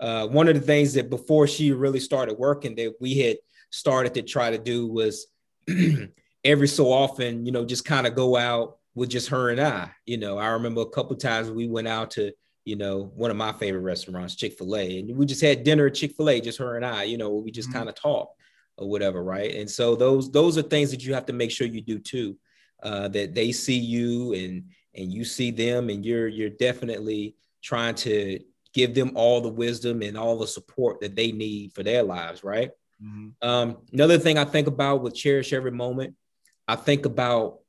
uh, 0.00 0.26
one 0.28 0.48
of 0.48 0.54
the 0.54 0.60
things 0.60 0.94
that 0.94 1.10
before 1.10 1.46
she 1.46 1.72
really 1.72 2.00
started 2.00 2.38
working 2.38 2.76
that 2.76 2.94
we 3.00 3.18
had 3.18 3.38
started 3.70 4.14
to 4.14 4.22
try 4.22 4.50
to 4.50 4.58
do 4.58 4.86
was 4.86 5.26
every 6.44 6.68
so 6.68 6.92
often, 6.92 7.44
you 7.44 7.52
know, 7.52 7.64
just 7.64 7.84
kind 7.84 8.06
of 8.06 8.14
go 8.14 8.36
out 8.36 8.78
with 8.94 9.10
just 9.10 9.28
her 9.28 9.50
and 9.50 9.60
I. 9.60 9.90
You 10.06 10.18
know, 10.18 10.38
I 10.38 10.48
remember 10.48 10.82
a 10.82 10.86
couple 10.86 11.16
times 11.16 11.50
we 11.50 11.66
went 11.66 11.88
out 11.88 12.12
to, 12.12 12.32
you 12.64 12.76
know, 12.76 13.10
one 13.14 13.30
of 13.30 13.36
my 13.36 13.52
favorite 13.52 13.80
restaurants, 13.80 14.36
Chick 14.36 14.56
fil 14.56 14.76
A, 14.76 15.00
and 15.00 15.16
we 15.16 15.26
just 15.26 15.40
had 15.40 15.64
dinner 15.64 15.86
at 15.86 15.94
Chick 15.94 16.12
fil 16.16 16.30
A, 16.30 16.40
just 16.40 16.58
her 16.58 16.76
and 16.76 16.86
I, 16.86 17.02
you 17.04 17.18
know, 17.18 17.30
we 17.30 17.50
just 17.50 17.68
mm-hmm. 17.70 17.78
kind 17.78 17.88
of 17.88 17.96
talk 17.96 18.30
or 18.78 18.88
whatever, 18.88 19.22
right? 19.22 19.54
And 19.54 19.70
so 19.70 19.96
those 19.96 20.30
those 20.30 20.56
are 20.56 20.62
things 20.62 20.90
that 20.90 21.04
you 21.04 21.14
have 21.14 21.26
to 21.26 21.32
make 21.32 21.50
sure 21.50 21.66
you 21.66 21.82
do 21.82 21.98
too, 21.98 22.36
uh, 22.82 23.08
that 23.08 23.34
they 23.34 23.52
see 23.52 23.78
you 23.78 24.32
and 24.32 24.64
and 24.94 25.12
you 25.12 25.24
see 25.24 25.50
them, 25.50 25.90
and 25.90 26.04
you're 26.04 26.28
you're 26.28 26.50
definitely 26.50 27.34
trying 27.62 27.94
to 27.96 28.40
give 28.72 28.94
them 28.94 29.12
all 29.14 29.40
the 29.40 29.48
wisdom 29.48 30.02
and 30.02 30.16
all 30.16 30.38
the 30.38 30.46
support 30.46 31.00
that 31.00 31.16
they 31.16 31.32
need 31.32 31.72
for 31.72 31.82
their 31.82 32.02
lives, 32.02 32.44
right? 32.44 32.70
Mm-hmm. 33.02 33.48
Um, 33.48 33.78
another 33.92 34.18
thing 34.18 34.38
I 34.38 34.44
think 34.44 34.66
about 34.66 35.02
with 35.02 35.14
cherish 35.14 35.52
every 35.52 35.70
moment, 35.70 36.14
I 36.66 36.76
think 36.76 37.06
about 37.06 37.60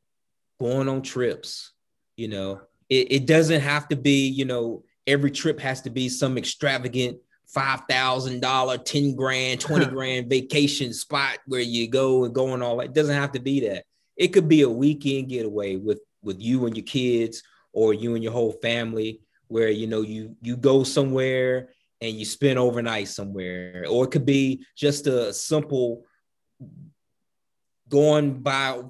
going 0.59 0.89
on 0.89 1.01
trips. 1.01 1.71
You 2.15 2.27
know, 2.27 2.61
it, 2.89 3.11
it 3.11 3.25
doesn't 3.25 3.61
have 3.61 3.87
to 3.89 3.95
be, 3.95 4.27
you 4.27 4.45
know, 4.45 4.83
every 5.07 5.31
trip 5.31 5.59
has 5.59 5.81
to 5.81 5.89
be 5.89 6.09
some 6.09 6.37
extravagant 6.37 7.19
five 7.49 7.81
thousand 7.89 8.41
dollar, 8.41 8.77
ten 8.77 9.15
grand, 9.15 9.59
twenty 9.59 9.85
grand 9.85 10.29
vacation 10.29 10.93
spot 10.93 11.39
where 11.45 11.61
you 11.61 11.87
go 11.87 12.23
and 12.23 12.33
go 12.33 12.53
and 12.53 12.63
all 12.63 12.77
that. 12.77 12.87
It 12.87 12.93
doesn't 12.93 13.15
have 13.15 13.31
to 13.33 13.39
be 13.39 13.61
that. 13.61 13.85
It 14.15 14.29
could 14.29 14.47
be 14.47 14.61
a 14.61 14.69
weekend 14.69 15.29
getaway 15.29 15.75
with 15.75 15.99
with 16.21 16.39
you 16.39 16.65
and 16.65 16.75
your 16.75 16.85
kids 16.85 17.41
or 17.73 17.93
you 17.93 18.15
and 18.15 18.23
your 18.23 18.33
whole 18.33 18.51
family 18.51 19.21
where 19.47 19.69
you 19.69 19.87
know 19.87 20.01
you 20.01 20.35
you 20.41 20.55
go 20.55 20.83
somewhere 20.83 21.69
and 22.01 22.15
you 22.15 22.25
spend 22.25 22.59
overnight 22.59 23.07
somewhere. 23.07 23.85
Or 23.89 24.05
it 24.05 24.11
could 24.11 24.25
be 24.25 24.65
just 24.77 25.07
a 25.07 25.33
simple 25.33 26.05
going 27.89 28.41
by 28.41 28.81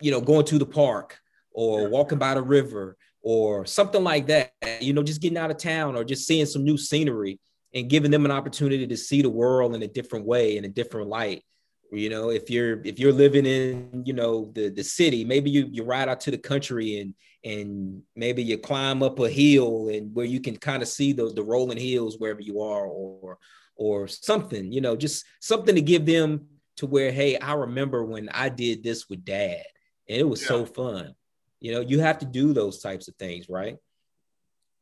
you 0.00 0.10
know 0.10 0.20
going 0.20 0.46
to 0.46 0.58
the 0.58 0.66
park 0.66 1.18
or 1.50 1.88
walking 1.88 2.18
by 2.18 2.34
the 2.34 2.42
river 2.42 2.96
or 3.20 3.66
something 3.66 4.02
like 4.02 4.28
that. 4.28 4.52
You 4.80 4.94
know 4.94 5.02
just 5.02 5.20
getting 5.20 5.38
out 5.38 5.50
of 5.50 5.58
town 5.58 5.94
or 5.94 6.04
just 6.04 6.26
seeing 6.26 6.46
some 6.46 6.64
new 6.64 6.78
scenery 6.78 7.38
and 7.78 7.88
giving 7.88 8.10
them 8.10 8.24
an 8.24 8.30
opportunity 8.30 8.86
to 8.86 8.96
see 8.96 9.22
the 9.22 9.30
world 9.30 9.74
in 9.74 9.82
a 9.82 9.88
different 9.88 10.26
way 10.26 10.56
in 10.56 10.64
a 10.64 10.68
different 10.68 11.08
light. 11.08 11.42
You 11.90 12.10
know 12.10 12.28
if 12.30 12.50
you're 12.50 12.82
if 12.84 12.98
you're 12.98 13.12
living 13.12 13.46
in 13.46 14.02
you 14.04 14.12
know 14.12 14.52
the 14.54 14.68
the 14.68 14.84
city 14.84 15.24
maybe 15.24 15.48
you 15.48 15.68
you 15.70 15.84
ride 15.84 16.08
out 16.08 16.20
to 16.20 16.30
the 16.30 16.36
country 16.36 17.00
and 17.00 17.14
and 17.44 18.02
maybe 18.14 18.42
you 18.42 18.58
climb 18.58 19.02
up 19.02 19.18
a 19.20 19.30
hill 19.30 19.88
and 19.88 20.14
where 20.14 20.26
you 20.26 20.38
can 20.40 20.56
kind 20.58 20.82
of 20.82 20.88
see 20.88 21.14
the 21.14 21.32
the 21.32 21.42
rolling 21.42 21.78
hills 21.78 22.16
wherever 22.18 22.42
you 22.42 22.60
are 22.60 22.84
or 22.84 23.38
or 23.74 24.06
something 24.06 24.70
you 24.70 24.82
know 24.82 24.96
just 24.96 25.24
something 25.40 25.74
to 25.76 25.80
give 25.80 26.04
them 26.04 26.48
to 26.76 26.84
where 26.86 27.10
hey 27.10 27.38
i 27.38 27.54
remember 27.54 28.04
when 28.04 28.28
i 28.34 28.50
did 28.50 28.82
this 28.82 29.08
with 29.08 29.24
dad 29.24 29.64
and 30.08 30.18
it 30.18 30.28
was 30.28 30.42
yeah. 30.42 30.48
so 30.48 30.66
fun. 30.66 31.14
You 31.60 31.72
know 31.72 31.80
you 31.80 32.00
have 32.00 32.18
to 32.18 32.26
do 32.26 32.52
those 32.52 32.80
types 32.80 33.08
of 33.08 33.14
things 33.16 33.48
right 33.48 33.76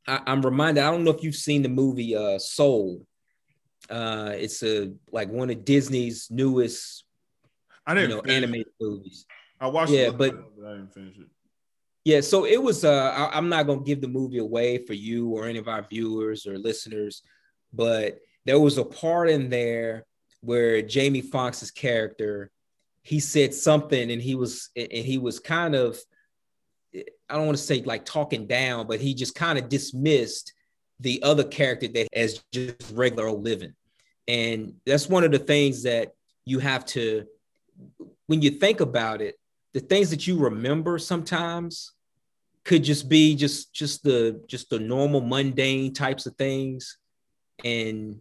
I, 0.06 0.20
am 0.26 0.42
reminded 0.42 0.84
i 0.84 0.90
don't 0.90 1.04
know 1.04 1.10
if 1.10 1.22
you've 1.22 1.34
seen 1.34 1.62
the 1.62 1.68
movie 1.68 2.16
uh 2.16 2.38
soul 2.38 3.06
uh, 3.90 4.32
it's 4.34 4.62
a 4.62 4.92
like 5.12 5.30
one 5.30 5.50
of 5.50 5.64
Disney's 5.64 6.28
newest, 6.30 7.04
I 7.86 7.94
didn't 7.94 8.10
you 8.10 8.16
know, 8.16 8.22
animated 8.22 8.68
it. 8.68 8.84
movies. 8.84 9.26
I 9.60 9.68
watched 9.68 9.92
yeah, 9.92 10.10
but, 10.10 10.34
but 10.56 10.66
I 10.66 10.72
didn't 10.72 10.92
finish 10.92 11.18
it. 11.18 11.26
Yeah, 12.04 12.20
so 12.20 12.44
it 12.44 12.62
was. 12.62 12.84
Uh, 12.84 13.12
I, 13.16 13.36
I'm 13.36 13.48
not 13.48 13.66
gonna 13.66 13.82
give 13.82 14.00
the 14.00 14.08
movie 14.08 14.38
away 14.38 14.78
for 14.78 14.94
you 14.94 15.30
or 15.30 15.46
any 15.46 15.58
of 15.58 15.68
our 15.68 15.82
viewers 15.82 16.46
or 16.46 16.58
listeners, 16.58 17.22
but 17.72 18.18
there 18.44 18.60
was 18.60 18.78
a 18.78 18.84
part 18.84 19.28
in 19.28 19.48
there 19.50 20.06
where 20.40 20.82
Jamie 20.82 21.22
Foxx's 21.22 21.70
character, 21.70 22.50
he 23.02 23.18
said 23.18 23.54
something, 23.54 24.10
and 24.10 24.22
he 24.22 24.34
was 24.34 24.70
and 24.76 24.92
he 24.92 25.18
was 25.18 25.40
kind 25.40 25.74
of, 25.74 25.98
I 27.28 27.36
don't 27.36 27.46
want 27.46 27.58
to 27.58 27.64
say 27.64 27.82
like 27.82 28.04
talking 28.04 28.46
down, 28.46 28.86
but 28.86 29.00
he 29.00 29.14
just 29.14 29.34
kind 29.34 29.58
of 29.58 29.68
dismissed 29.68 30.52
the 31.00 31.22
other 31.22 31.44
character 31.44 31.88
that 31.88 32.08
has 32.14 32.42
just 32.52 32.92
regular 32.94 33.26
old 33.26 33.44
living. 33.44 33.74
And 34.28 34.74
that's 34.84 35.08
one 35.08 35.24
of 35.24 35.32
the 35.32 35.38
things 35.38 35.82
that 35.82 36.12
you 36.44 36.58
have 36.58 36.84
to, 36.86 37.26
when 38.26 38.42
you 38.42 38.50
think 38.50 38.80
about 38.80 39.20
it, 39.20 39.36
the 39.74 39.80
things 39.80 40.10
that 40.10 40.26
you 40.26 40.38
remember 40.38 40.98
sometimes 40.98 41.92
could 42.64 42.82
just 42.82 43.08
be 43.08 43.36
just 43.36 43.72
just 43.72 44.02
the 44.02 44.42
just 44.48 44.70
the 44.70 44.78
normal 44.78 45.20
mundane 45.20 45.92
types 45.92 46.26
of 46.26 46.34
things. 46.36 46.98
And 47.64 48.20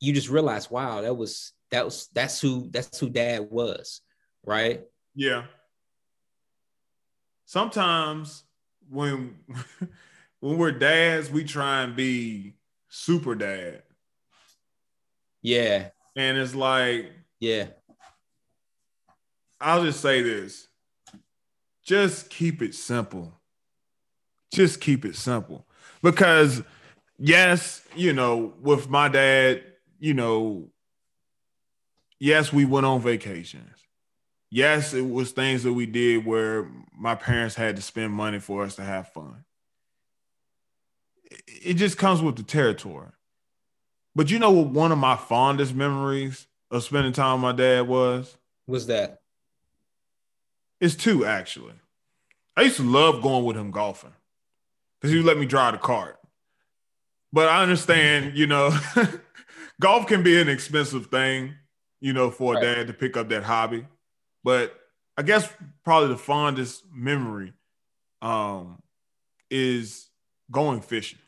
you 0.00 0.12
just 0.12 0.30
realize 0.30 0.70
wow 0.70 1.00
that 1.02 1.14
was 1.14 1.52
that 1.70 1.84
was 1.84 2.08
that's 2.14 2.40
who 2.40 2.68
that's 2.70 2.98
who 2.98 3.10
dad 3.10 3.48
was 3.50 4.00
right? 4.46 4.82
Yeah 5.14 5.44
sometimes 7.44 8.44
when 8.88 9.36
when 10.40 10.58
we're 10.58 10.72
dads, 10.72 11.30
we 11.30 11.44
try 11.44 11.82
and 11.82 11.96
be 11.96 12.54
super 12.88 13.34
dad. 13.34 13.82
Yeah. 15.42 15.88
And 16.16 16.38
it's 16.38 16.54
like, 16.54 17.10
yeah. 17.40 17.66
I'll 19.60 19.84
just 19.84 20.00
say 20.00 20.22
this. 20.22 20.68
Just 21.84 22.30
keep 22.30 22.62
it 22.62 22.74
simple. 22.74 23.32
Just 24.52 24.80
keep 24.80 25.04
it 25.04 25.16
simple. 25.16 25.66
Because 26.02 26.62
yes, 27.18 27.82
you 27.94 28.12
know, 28.12 28.54
with 28.60 28.88
my 28.88 29.08
dad, 29.08 29.62
you 29.98 30.14
know, 30.14 30.68
yes, 32.18 32.52
we 32.52 32.64
went 32.64 32.86
on 32.86 33.00
vacations. 33.00 33.83
Yes, 34.54 34.94
it 34.94 35.08
was 35.08 35.32
things 35.32 35.64
that 35.64 35.72
we 35.72 35.86
did 35.86 36.24
where 36.24 36.68
my 36.96 37.14
parents 37.14 37.56
had 37.56 37.76
to 37.76 37.82
spend 37.82 38.12
money 38.12 38.38
for 38.38 38.62
us 38.62 38.76
to 38.76 38.82
have 38.82 39.08
fun 39.08 39.44
it 41.46 41.74
just 41.74 41.98
comes 41.98 42.22
with 42.22 42.36
the 42.36 42.42
territory. 42.42 43.08
But 44.14 44.30
you 44.30 44.38
know 44.38 44.50
what 44.50 44.68
one 44.68 44.92
of 44.92 44.98
my 44.98 45.16
fondest 45.16 45.74
memories 45.74 46.46
of 46.70 46.84
spending 46.84 47.12
time 47.12 47.34
with 47.34 47.42
my 47.42 47.52
dad 47.52 47.88
was? 47.88 48.36
Was 48.66 48.86
that? 48.86 49.20
It's 50.80 50.94
two 50.94 51.24
actually. 51.24 51.74
I 52.56 52.62
used 52.62 52.76
to 52.76 52.82
love 52.82 53.22
going 53.22 53.44
with 53.44 53.56
him 53.56 53.70
golfing 53.70 54.12
because 55.00 55.10
he 55.10 55.16
would 55.16 55.26
let 55.26 55.38
me 55.38 55.46
drive 55.46 55.72
the 55.72 55.78
cart. 55.78 56.18
But 57.32 57.48
I 57.48 57.62
understand, 57.62 58.32
you 58.36 58.46
know, 58.46 58.76
golf 59.80 60.06
can 60.06 60.22
be 60.22 60.40
an 60.40 60.48
expensive 60.48 61.06
thing, 61.06 61.54
you 62.00 62.12
know, 62.12 62.30
for 62.30 62.54
a 62.54 62.56
right. 62.56 62.76
dad 62.76 62.86
to 62.86 62.92
pick 62.92 63.16
up 63.16 63.28
that 63.30 63.42
hobby. 63.42 63.86
But 64.44 64.78
I 65.16 65.22
guess 65.22 65.48
probably 65.84 66.10
the 66.10 66.18
fondest 66.18 66.84
memory 66.92 67.54
um, 68.20 68.80
is 69.50 70.08
going 70.50 70.82
fishing. 70.82 71.18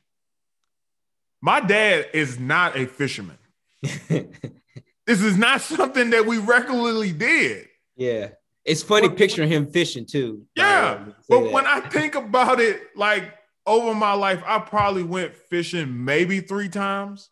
My 1.40 1.60
dad 1.60 2.08
is 2.12 2.38
not 2.38 2.76
a 2.76 2.86
fisherman. 2.86 3.38
this 3.82 5.22
is 5.22 5.36
not 5.36 5.60
something 5.60 6.10
that 6.10 6.26
we 6.26 6.38
regularly 6.38 7.12
did. 7.12 7.68
Yeah. 7.96 8.30
It's 8.64 8.82
funny 8.82 9.08
but, 9.08 9.16
picturing 9.16 9.48
him 9.48 9.66
fishing 9.66 10.06
too. 10.06 10.44
Yeah. 10.56 11.04
But 11.28 11.40
that. 11.40 11.52
when 11.52 11.66
I 11.66 11.80
think 11.80 12.16
about 12.16 12.60
it, 12.60 12.80
like 12.96 13.32
over 13.64 13.94
my 13.94 14.12
life, 14.12 14.42
I 14.44 14.58
probably 14.58 15.04
went 15.04 15.34
fishing 15.34 16.04
maybe 16.04 16.40
three 16.40 16.68
times. 16.68 17.30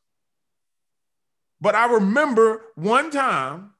But 1.61 1.75
I 1.75 1.93
remember 1.93 2.63
one 2.77 3.11
time 3.11 3.74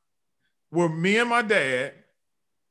where 0.75 0.89
me 0.89 1.19
and 1.19 1.31
my 1.31 1.43
dad, 1.43 1.95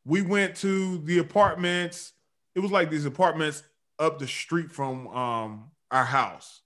we 0.06 0.22
went 0.22 0.56
to 0.58 1.00
the 1.00 1.20
apartments. 1.20 2.14
It 2.56 2.60
was 2.60 2.72
like 2.72 2.90
these 2.90 3.06
apartments 3.06 3.64
up 4.00 4.20
the 4.20 4.28
street 4.28 4.72
from 4.72 5.08
um, 5.08 5.72
our 5.90 6.06
house 6.06 6.64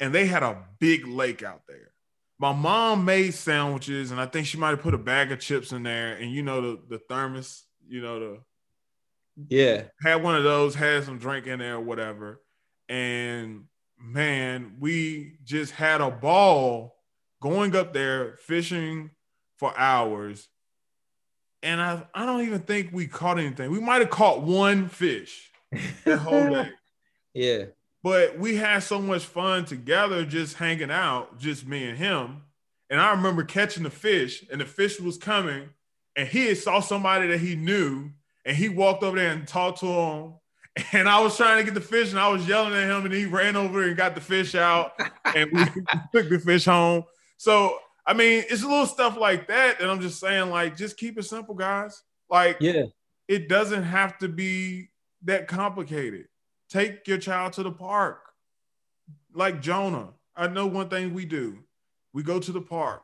and 0.00 0.14
they 0.14 0.26
had 0.26 0.42
a 0.42 0.62
big 0.78 1.06
lake 1.06 1.42
out 1.42 1.62
there. 1.68 1.92
My 2.38 2.52
mom 2.52 3.04
made 3.04 3.32
sandwiches, 3.32 4.10
and 4.10 4.20
I 4.20 4.26
think 4.26 4.46
she 4.46 4.58
might 4.58 4.70
have 4.70 4.82
put 4.82 4.94
a 4.94 4.98
bag 4.98 5.32
of 5.32 5.40
chips 5.40 5.72
in 5.72 5.82
there, 5.82 6.14
and 6.14 6.30
you 6.30 6.42
know 6.42 6.60
the 6.60 6.82
the 6.88 6.98
thermos, 6.98 7.64
you 7.88 8.02
know 8.02 8.20
the 8.20 8.40
yeah, 9.48 9.84
had 10.02 10.22
one 10.22 10.36
of 10.36 10.44
those, 10.44 10.74
had 10.74 11.04
some 11.04 11.18
drink 11.18 11.46
in 11.46 11.58
there, 11.58 11.76
or 11.76 11.80
whatever. 11.80 12.42
and 12.88 13.64
man, 13.98 14.76
we 14.78 15.38
just 15.44 15.72
had 15.72 16.02
a 16.02 16.10
ball 16.10 16.96
going 17.40 17.74
up 17.74 17.94
there 17.94 18.36
fishing 18.36 19.10
for 19.56 19.72
hours. 19.78 20.48
And 21.62 21.80
I, 21.80 22.02
I 22.14 22.26
don't 22.26 22.42
even 22.42 22.60
think 22.60 22.90
we 22.92 23.06
caught 23.06 23.38
anything. 23.38 23.70
We 23.70 23.80
might 23.80 24.00
have 24.00 24.10
caught 24.10 24.42
one 24.42 24.88
fish 24.88 25.50
that 26.04 26.18
whole 26.18 26.50
day. 26.50 26.70
yeah. 27.34 27.64
But 28.02 28.38
we 28.38 28.54
had 28.56 28.84
so 28.84 29.00
much 29.00 29.24
fun 29.24 29.64
together 29.64 30.24
just 30.24 30.56
hanging 30.56 30.92
out, 30.92 31.38
just 31.40 31.66
me 31.66 31.88
and 31.88 31.98
him. 31.98 32.42
And 32.88 33.00
I 33.00 33.10
remember 33.10 33.42
catching 33.42 33.82
the 33.82 33.90
fish, 33.90 34.44
and 34.50 34.60
the 34.60 34.64
fish 34.64 35.00
was 35.00 35.18
coming, 35.18 35.70
and 36.14 36.28
he 36.28 36.54
saw 36.54 36.78
somebody 36.78 37.26
that 37.28 37.38
he 37.38 37.56
knew, 37.56 38.10
and 38.44 38.56
he 38.56 38.68
walked 38.68 39.02
over 39.02 39.16
there 39.16 39.32
and 39.32 39.46
talked 39.46 39.80
to 39.80 39.86
him. 39.86 40.34
And 40.92 41.08
I 41.08 41.20
was 41.20 41.38
trying 41.38 41.56
to 41.56 41.64
get 41.64 41.72
the 41.72 41.80
fish, 41.80 42.10
and 42.10 42.20
I 42.20 42.28
was 42.28 42.46
yelling 42.46 42.74
at 42.74 42.90
him, 42.90 43.06
and 43.06 43.14
he 43.14 43.24
ran 43.24 43.56
over 43.56 43.82
and 43.82 43.96
got 43.96 44.14
the 44.14 44.20
fish 44.20 44.54
out, 44.54 44.92
and 45.34 45.50
we 45.50 45.64
took 46.14 46.28
the 46.28 46.38
fish 46.38 46.66
home. 46.66 47.04
So 47.38 47.78
I 48.06 48.14
mean, 48.14 48.44
it's 48.48 48.62
a 48.62 48.68
little 48.68 48.86
stuff 48.86 49.16
like 49.16 49.48
that 49.48 49.80
that 49.80 49.90
I'm 49.90 50.00
just 50.00 50.20
saying, 50.20 50.50
like, 50.50 50.76
just 50.76 50.96
keep 50.96 51.18
it 51.18 51.24
simple, 51.24 51.54
guys. 51.54 52.02
Like, 52.30 52.58
yeah, 52.60 52.84
it 53.28 53.48
doesn't 53.48 53.82
have 53.82 54.18
to 54.18 54.28
be 54.28 54.90
that 55.24 55.48
complicated. 55.48 56.28
Take 56.68 57.06
your 57.08 57.18
child 57.18 57.54
to 57.54 57.62
the 57.62 57.72
park. 57.72 58.20
Like 59.32 59.60
Jonah, 59.60 60.14
I 60.34 60.48
know 60.48 60.66
one 60.66 60.88
thing 60.88 61.14
we 61.14 61.24
do. 61.24 61.58
We 62.12 62.22
go 62.22 62.40
to 62.40 62.52
the 62.52 62.60
park, 62.60 63.02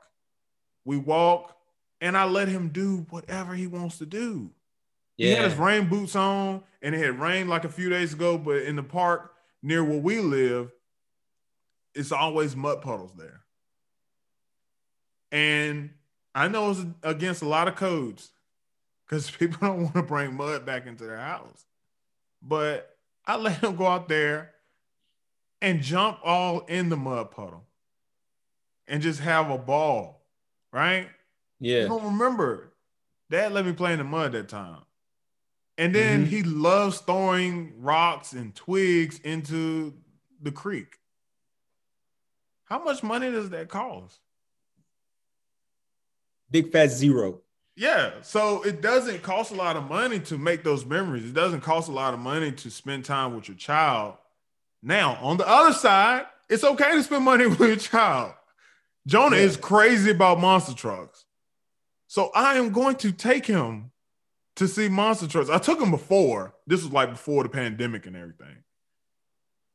we 0.85 0.97
walk, 0.97 1.55
and 2.01 2.17
I 2.17 2.25
let 2.25 2.49
him 2.49 2.71
do 2.71 3.07
whatever 3.11 3.55
he 3.55 3.67
wants 3.67 3.99
to 3.99 4.07
do. 4.07 4.51
Yeah. 5.17 5.29
He 5.29 5.35
had 5.35 5.51
his 5.51 5.59
rain 5.59 5.89
boots 5.89 6.17
on, 6.17 6.63
and 6.81 6.95
it 6.95 6.99
had 6.99 7.21
rained 7.21 7.51
like 7.51 7.65
a 7.65 7.69
few 7.69 7.91
days 7.91 8.15
ago, 8.15 8.39
but 8.39 8.63
in 8.63 8.77
the 8.77 8.83
park 8.83 9.35
near 9.63 9.85
where 9.85 10.01
we 10.01 10.21
live, 10.21 10.73
it's 11.95 12.11
always 12.11 12.57
mud 12.57 12.81
puddles 12.81 13.13
there. 13.17 13.43
And 15.33 15.91
I 16.35 16.47
know 16.49 16.71
it's 16.71 16.85
against 17.03 17.43
a 17.43 17.49
lot 17.49 17.67
of 17.67 17.75
codes 17.75 18.31
because 19.05 19.31
people 19.39 19.67
don't 19.67 19.83
want 19.83 19.95
to 19.95 20.03
bring 20.03 20.35
mud 20.35 20.65
back 20.65 20.87
into 20.87 21.05
their 21.05 21.19
house. 21.19 21.65
But 22.41 22.97
I 23.27 23.37
let 23.37 23.63
him 23.63 23.77
go 23.77 23.87
out 23.87 24.09
there 24.09 24.53
and 25.61 25.81
jump 25.81 26.19
all 26.23 26.61
in 26.61 26.89
the 26.89 26.97
mud 26.97 27.31
puddle 27.31 27.65
and 28.87 29.03
just 29.03 29.21
have 29.21 29.51
a 29.51 29.59
ball, 29.59 30.23
right? 30.73 31.09
Yeah. 31.61 31.83
You 31.83 31.89
don't 31.89 32.05
remember. 32.05 32.73
Dad 33.31 33.53
let 33.53 33.65
me 33.65 33.73
play 33.73 33.93
in 33.93 33.99
the 33.99 34.05
mud 34.05 34.33
that 34.33 34.49
time. 34.49 34.83
And 35.79 35.95
then 35.95 36.23
mm-hmm. 36.23 36.31
he 36.31 36.43
loves 36.43 36.99
throwing 36.99 37.73
rocks 37.81 38.33
and 38.33 38.55
twigs 38.55 39.19
into 39.21 39.95
the 40.43 40.51
creek. 40.51 40.99
How 42.65 42.83
much 42.83 43.03
money 43.03 43.31
does 43.31 43.51
that 43.51 43.69
cost? 43.69 44.19
Big 46.53 46.71
fat 46.71 46.91
zero. 46.91 47.41
Yeah. 47.75 48.13
So 48.23 48.63
it 48.63 48.83
doesn't 48.83 49.23
cost 49.23 49.51
a 49.51 49.55
lot 49.55 49.77
of 49.77 49.89
money 49.89 50.21
to 50.21 50.39
make 50.39 50.63
those 50.63 50.85
memories. 50.85 51.25
It 51.25 51.35
doesn't 51.35 51.63
cost 51.63 51.89
a 51.89 51.93
lot 51.93 52.15
of 52.15 52.21
money 52.21 52.53
to 52.53 52.71
spend 52.71 53.05
time 53.05 53.35
with 53.35 53.49
your 53.49 53.57
child. 53.57 54.15
Now, 54.83 55.19
on 55.23 55.39
the 55.39 55.49
other 55.49 55.73
side, 55.73 56.27
it's 56.49 56.65
okay 56.65 56.93
to 56.93 57.03
spend 57.03 57.25
money 57.25 57.47
with 57.49 57.61
your 57.61 57.77
child. 57.77 58.35
Jonah 59.07 59.37
yeah. 59.37 59.43
is 59.43 59.57
crazy 59.57 60.11
about 60.11 60.39
monster 60.39 60.75
trucks. 60.75 61.25
So 62.07 62.31
I 62.35 62.55
am 62.59 62.71
going 62.71 62.97
to 62.97 63.11
take 63.11 63.47
him 63.47 63.91
to 64.57 64.69
see 64.69 64.89
monster 64.89 65.27
trucks. 65.27 65.49
I 65.49 65.59
took 65.59 65.81
him 65.81 65.91
before. 65.91 66.55
This 66.67 66.83
was 66.83 66.93
like 66.93 67.11
before 67.11 67.43
the 67.43 67.49
pandemic 67.49 68.07
and 68.07 68.15
everything. 68.15 68.63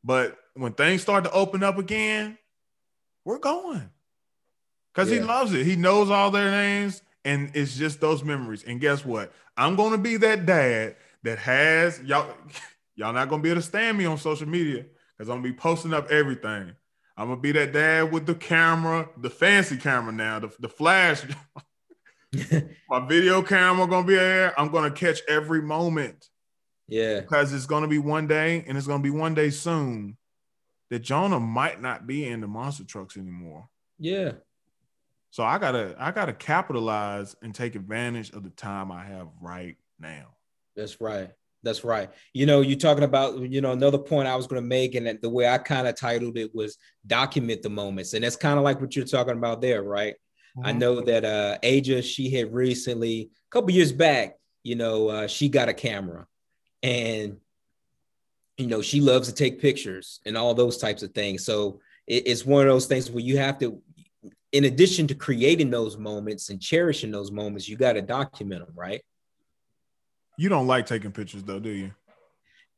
But 0.03 0.37
when 0.53 0.73
things 0.73 1.01
start 1.01 1.23
to 1.23 1.31
open 1.31 1.63
up 1.63 1.77
again, 1.79 2.37
we're 3.25 3.39
going 3.39 3.89
because 4.97 5.11
yeah. 5.11 5.19
he 5.19 5.23
loves 5.23 5.53
it. 5.53 5.63
He 5.63 5.75
knows 5.75 6.09
all 6.09 6.31
their 6.31 6.49
names, 6.49 7.03
and 7.23 7.51
it's 7.53 7.77
just 7.77 8.01
those 8.01 8.23
memories. 8.23 8.63
And 8.63 8.81
guess 8.81 9.05
what? 9.05 9.31
I'm 9.55 9.75
gonna 9.75 9.99
be 9.99 10.17
that 10.17 10.47
dad 10.47 10.95
that 11.23 11.37
has 11.39 12.01
y'all. 12.01 12.27
Y'all 12.95 13.13
not 13.13 13.29
gonna 13.29 13.43
be 13.43 13.51
able 13.51 13.61
to 13.61 13.67
stand 13.67 13.95
me 13.95 14.05
on 14.05 14.17
social 14.17 14.47
media 14.47 14.83
because 15.15 15.29
I'm 15.29 15.37
gonna 15.37 15.49
be 15.49 15.53
posting 15.53 15.93
up 15.93 16.09
everything. 16.09 16.73
I'm 17.15 17.27
gonna 17.27 17.39
be 17.39 17.51
that 17.51 17.71
dad 17.71 18.11
with 18.11 18.25
the 18.25 18.33
camera, 18.33 19.07
the 19.21 19.29
fancy 19.29 19.77
camera 19.77 20.11
now, 20.11 20.39
the, 20.39 20.51
the 20.59 20.67
flash. 20.67 21.21
My 22.89 23.07
video 23.07 23.43
camera 23.43 23.85
gonna 23.85 24.07
be 24.07 24.15
there. 24.15 24.59
I'm 24.59 24.71
gonna 24.71 24.89
catch 24.89 25.19
every 25.29 25.61
moment. 25.61 26.27
Yeah. 26.87 27.19
Because 27.19 27.53
it's 27.53 27.67
gonna 27.67 27.87
be 27.87 27.99
one 27.99 28.25
day, 28.25 28.65
and 28.67 28.75
it's 28.75 28.87
gonna 28.87 29.03
be 29.03 29.11
one 29.11 29.35
day 29.35 29.51
soon 29.51 30.17
that 30.89 31.03
Jonah 31.03 31.39
might 31.39 31.79
not 31.79 32.07
be 32.07 32.25
in 32.25 32.41
the 32.41 32.47
monster 32.47 32.83
trucks 32.83 33.15
anymore. 33.15 33.69
Yeah. 33.99 34.31
So 35.31 35.43
I 35.43 35.57
gotta 35.57 35.95
I 35.99 36.11
gotta 36.11 36.33
capitalize 36.33 37.35
and 37.41 37.53
take 37.53 37.75
advantage 37.75 38.31
of 38.31 38.43
the 38.43 38.49
time 38.49 38.91
I 38.91 39.05
have 39.05 39.27
right 39.41 39.75
now. 39.99 40.35
That's 40.75 40.99
right. 41.01 41.31
That's 41.63 41.83
right. 41.83 42.09
You 42.33 42.45
know, 42.45 42.61
you're 42.61 42.77
talking 42.77 43.03
about, 43.03 43.39
you 43.39 43.61
know, 43.61 43.71
another 43.71 43.97
point 43.97 44.27
I 44.27 44.35
was 44.35 44.47
going 44.47 44.61
to 44.61 44.67
make, 44.67 44.95
and 44.95 45.19
the 45.21 45.29
way 45.29 45.47
I 45.47 45.57
kind 45.57 45.87
of 45.87 45.95
titled 45.95 46.37
it 46.37 46.53
was 46.53 46.77
document 47.05 47.63
the 47.63 47.69
moments. 47.69 48.13
And 48.13 48.23
that's 48.23 48.35
kind 48.35 48.57
of 48.57 48.63
like 48.63 48.79
what 48.79 48.95
you're 48.95 49.05
talking 49.05 49.37
about 49.37 49.59
there, 49.59 49.83
right? 49.83 50.13
Mm-hmm. 50.57 50.67
I 50.67 50.71
know 50.71 51.01
that 51.01 51.25
uh 51.25 51.57
Aja, 51.63 52.01
she 52.01 52.29
had 52.29 52.53
recently, 52.53 53.21
a 53.21 53.49
couple 53.51 53.71
years 53.71 53.91
back, 53.91 54.35
you 54.63 54.75
know, 54.75 55.09
uh, 55.09 55.27
she 55.27 55.49
got 55.49 55.69
a 55.69 55.73
camera 55.73 56.27
and 56.83 57.37
you 58.57 58.67
know, 58.67 58.81
she 58.81 59.01
loves 59.01 59.27
to 59.27 59.35
take 59.35 59.61
pictures 59.61 60.19
and 60.25 60.35
all 60.35 60.53
those 60.53 60.77
types 60.77 61.03
of 61.03 61.11
things. 61.11 61.45
So 61.45 61.79
it, 62.07 62.23
it's 62.25 62.45
one 62.45 62.63
of 62.63 62.73
those 62.73 62.87
things 62.87 63.11
where 63.11 63.23
you 63.23 63.37
have 63.37 63.59
to 63.59 63.81
in 64.57 64.63
addition 64.63 65.05
to 65.05 65.13
creating 65.13 65.69
those 65.69 65.99
moments 65.99 66.49
and 66.49 66.59
cherishing 66.59 67.11
those 67.11 67.31
moments, 67.31 67.69
you 67.69 67.77
got 67.77 67.93
to 67.93 68.01
document 68.01 68.65
them, 68.65 68.73
right? 68.75 69.01
You 70.35 70.49
don't 70.49 70.65
like 70.65 70.87
taking 70.87 71.11
pictures 71.11 71.43
though, 71.43 71.59
do 71.59 71.69
you? 71.69 71.91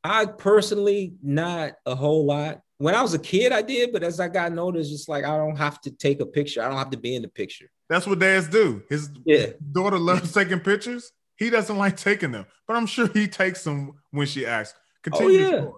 I 0.04 0.26
personally 0.26 1.14
not 1.24 1.74
a 1.86 1.96
whole 1.96 2.26
lot. 2.26 2.60
When 2.80 2.96
I 2.96 3.02
was 3.02 3.14
a 3.14 3.20
kid, 3.20 3.54
I 3.54 3.62
did, 3.62 3.94
but 3.94 4.04
as 4.04 4.20
I 4.20 4.28
got 4.28 4.58
older, 4.58 4.78
it's 4.78 4.90
just 4.90 5.08
like 5.08 5.24
I 5.24 5.38
don't 5.38 5.56
have 5.56 5.80
to 5.82 5.92
take 5.92 6.20
a 6.20 6.26
picture. 6.26 6.62
I 6.62 6.68
don't 6.68 6.78
have 6.78 6.90
to 6.90 6.98
be 6.98 7.16
in 7.16 7.22
the 7.22 7.30
picture. 7.30 7.70
That's 7.88 8.06
what 8.06 8.20
dads 8.20 8.50
do. 8.50 8.84
His 8.90 9.10
yeah. 9.24 9.48
daughter 9.72 9.98
loves 9.98 10.34
taking 10.34 10.60
pictures. 10.60 11.14
He 11.38 11.50
doesn't 11.50 11.78
like 11.78 11.96
taking 11.96 12.34
them, 12.34 12.46
but 12.68 12.76
I'm 12.76 12.88
sure 12.88 13.08
he 13.08 13.26
takes 13.26 13.64
them 13.64 13.94
when 14.12 14.28
she 14.28 14.46
asks. 14.46 14.78
Oh, 14.78 15.00
Continue 15.04 15.46
oh, 15.46 15.50
yeah. 15.50 15.70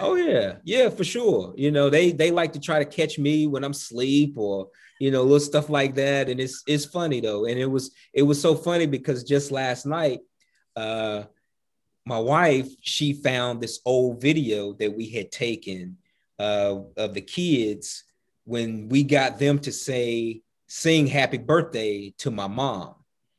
Oh 0.00 0.14
yeah, 0.14 0.56
yeah, 0.64 0.90
for 0.90 1.04
sure. 1.04 1.54
You 1.56 1.70
know, 1.70 1.90
they 1.90 2.12
they 2.12 2.30
like 2.30 2.52
to 2.52 2.60
try 2.60 2.78
to 2.78 2.84
catch 2.84 3.18
me 3.18 3.46
when 3.46 3.64
I'm 3.64 3.72
asleep 3.72 4.34
or 4.36 4.68
you 4.98 5.10
know, 5.10 5.22
little 5.22 5.40
stuff 5.40 5.70
like 5.70 5.94
that. 5.94 6.28
And 6.28 6.40
it's 6.40 6.62
it's 6.66 6.84
funny 6.84 7.20
though. 7.20 7.46
And 7.46 7.58
it 7.58 7.66
was 7.66 7.92
it 8.12 8.22
was 8.22 8.40
so 8.40 8.54
funny 8.54 8.86
because 8.86 9.24
just 9.24 9.50
last 9.50 9.86
night, 9.86 10.20
uh 10.76 11.24
my 12.06 12.18
wife, 12.18 12.68
she 12.80 13.12
found 13.12 13.60
this 13.60 13.80
old 13.84 14.20
video 14.20 14.72
that 14.74 14.96
we 14.96 15.10
had 15.10 15.30
taken 15.30 15.98
uh 16.38 16.76
of 16.96 17.14
the 17.14 17.20
kids 17.20 18.04
when 18.44 18.88
we 18.88 19.02
got 19.02 19.38
them 19.38 19.58
to 19.60 19.72
say 19.72 20.42
sing 20.68 21.06
happy 21.06 21.38
birthday 21.38 22.12
to 22.18 22.30
my 22.30 22.46
mom 22.46 22.94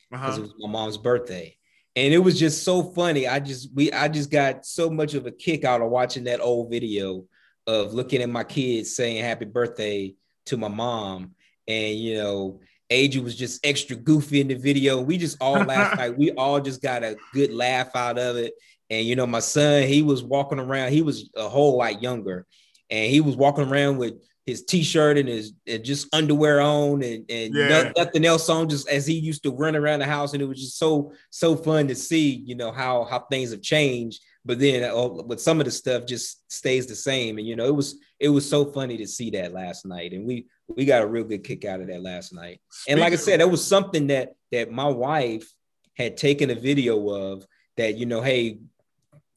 because 0.10 0.38
uh-huh. 0.38 0.40
it 0.40 0.42
was 0.42 0.54
my 0.60 0.70
mom's 0.70 0.98
birthday 0.98 1.56
and 1.96 2.14
it 2.14 2.20
was 2.20 2.40
just 2.40 2.64
so 2.64 2.84
funny 2.84 3.28
i 3.28 3.40
just 3.40 3.74
we 3.74 3.92
i 3.92 4.08
just 4.08 4.32
got 4.32 4.66
so 4.66 4.90
much 4.90 5.14
of 5.14 5.26
a 5.26 5.32
kick 5.32 5.64
out 5.64 5.82
of 5.82 5.90
watching 5.90 6.26
that 6.26 6.42
old 6.42 6.70
video 6.70 7.26
of 7.68 7.94
looking 7.94 8.22
at 8.22 8.30
my 8.30 8.44
kids 8.44 8.96
saying 8.96 9.24
happy 9.24 9.46
birthday 9.46 10.14
to 10.46 10.58
my 10.58 10.68
mom 10.68 11.32
and 11.68 11.98
you 11.98 12.16
know 12.16 12.60
Aja 12.92 13.22
was 13.22 13.36
just 13.36 13.64
extra 13.66 13.96
goofy 13.96 14.42
in 14.42 14.48
the 14.48 14.56
video. 14.56 15.00
We 15.00 15.18
just 15.18 15.38
all 15.40 15.54
laughed 15.64 15.98
like 15.98 16.18
we 16.18 16.32
all 16.32 16.60
just 16.60 16.82
got 16.82 17.04
a 17.04 17.16
good 17.34 17.54
laugh 17.54 17.96
out 17.96 18.18
of 18.18 18.38
it. 18.38 18.54
And 18.90 19.06
you 19.06 19.16
know, 19.16 19.28
my 19.28 19.40
son, 19.40 19.84
he 19.84 20.02
was 20.02 20.24
walking 20.24 20.60
around, 20.60 20.92
he 20.92 21.04
was 21.04 21.30
a 21.36 21.48
whole 21.48 21.78
lot 21.78 22.02
younger, 22.02 22.48
and 22.90 23.12
he 23.12 23.22
was 23.22 23.36
walking 23.36 23.66
around 23.70 23.98
with 23.98 24.16
his 24.50 24.64
t-shirt 24.64 25.18
and 25.18 25.30
his 25.30 25.54
and 25.68 25.84
just 25.84 26.14
underwear 26.14 26.60
on 26.62 27.02
and, 27.04 27.30
and 27.30 27.54
yeah. 27.54 27.92
nothing 27.96 28.26
else 28.26 28.50
on, 28.50 28.68
just 28.68 28.90
as 28.90 29.08
he 29.08 29.14
used 29.14 29.44
to 29.44 29.52
run 29.52 29.76
around 29.76 30.00
the 30.00 30.06
house. 30.06 30.34
And 30.34 30.42
it 30.42 30.46
was 30.46 30.60
just 30.60 30.78
so 30.78 31.14
so 31.30 31.56
fun 31.56 31.88
to 31.88 31.96
see, 31.96 32.44
you 32.46 32.56
know, 32.56 32.72
how 32.72 33.06
how 33.06 33.20
things 33.20 33.52
have 33.52 33.62
changed. 33.62 34.22
But 34.46 34.60
then 34.60 34.90
uh, 34.90 35.08
with 35.08 35.42
some 35.42 35.60
of 35.60 35.66
the 35.66 35.72
stuff 35.72 36.06
just 36.06 36.52
stays 36.52 36.88
the 36.88 36.96
same. 36.96 37.38
And 37.38 37.48
you 37.48 37.56
know, 37.56 37.66
it 37.66 37.76
was 37.76 37.98
it 38.20 38.30
was 38.30 38.50
so 38.50 38.66
funny 38.66 38.98
to 38.98 39.08
see 39.08 39.30
that 39.32 39.54
last 39.54 39.86
night. 39.86 40.14
And 40.14 40.26
we 40.26 40.48
we 40.68 40.86
got 40.86 41.04
a 41.04 41.08
real 41.08 41.24
good 41.24 41.44
kick 41.44 41.66
out 41.66 41.82
of 41.82 41.88
that 41.88 42.02
last 42.02 42.34
night. 42.34 42.60
Speaking 42.70 42.94
and 42.94 43.02
like 43.02 43.14
I 43.14 43.18
said, 43.18 43.40
that 43.40 43.50
was 43.50 43.66
something 43.66 44.08
that 44.08 44.36
that 44.52 44.72
my 44.72 44.88
wife 44.88 45.54
had 45.96 46.18
taken 46.18 46.50
a 46.50 46.56
video 46.56 47.10
of 47.10 47.46
that, 47.78 47.98
you 47.98 48.06
know, 48.06 48.22
hey, 48.22 48.60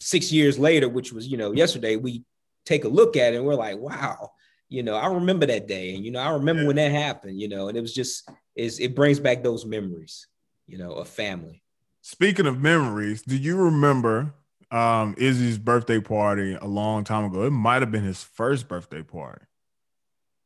six 0.01 0.33
years 0.33 0.59
later, 0.59 0.89
which 0.89 1.13
was, 1.13 1.27
you 1.27 1.37
know, 1.37 1.53
yesterday, 1.53 1.97
we 1.97 2.25
take 2.65 2.85
a 2.85 2.89
look 2.89 3.17
at 3.17 3.33
it 3.33 3.37
and 3.37 3.45
we're 3.47 3.55
like, 3.55 3.79
wow, 3.79 4.31
you 4.73 4.83
know, 4.83 4.95
I 4.95 5.07
remember 5.07 5.47
that 5.47 5.69
day. 5.69 5.95
And, 5.95 6.05
you 6.05 6.11
know, 6.11 6.21
I 6.21 6.31
remember 6.31 6.63
yeah. 6.63 6.67
when 6.69 6.77
that 6.77 6.93
happened, 6.93 7.41
you 7.41 7.49
know, 7.49 7.69
and 7.69 7.77
it 7.77 7.81
was 7.81 7.95
just, 7.95 8.29
is 8.57 8.81
it 8.81 8.95
brings 8.95 9.21
back 9.21 9.43
those 9.43 9.65
memories, 9.65 10.27
you 10.67 10.79
know, 10.79 10.93
of 10.93 11.09
family. 11.09 11.63
Speaking 12.01 12.47
of 12.47 12.61
memories, 12.61 13.23
do 13.23 13.37
you 13.37 13.57
remember? 13.57 14.35
um, 14.73 15.15
Izzy's 15.19 15.59
birthday 15.59 16.01
party 16.01 16.57
a 16.61 16.67
long 16.67 17.05
time 17.05 17.27
ago. 17.27 17.43
It 17.43 17.51
might 17.51 17.83
have 17.83 17.93
been 17.93 18.05
his 18.05 18.23
first 18.23 18.67
birthday 18.69 19.03
party. 19.03 19.45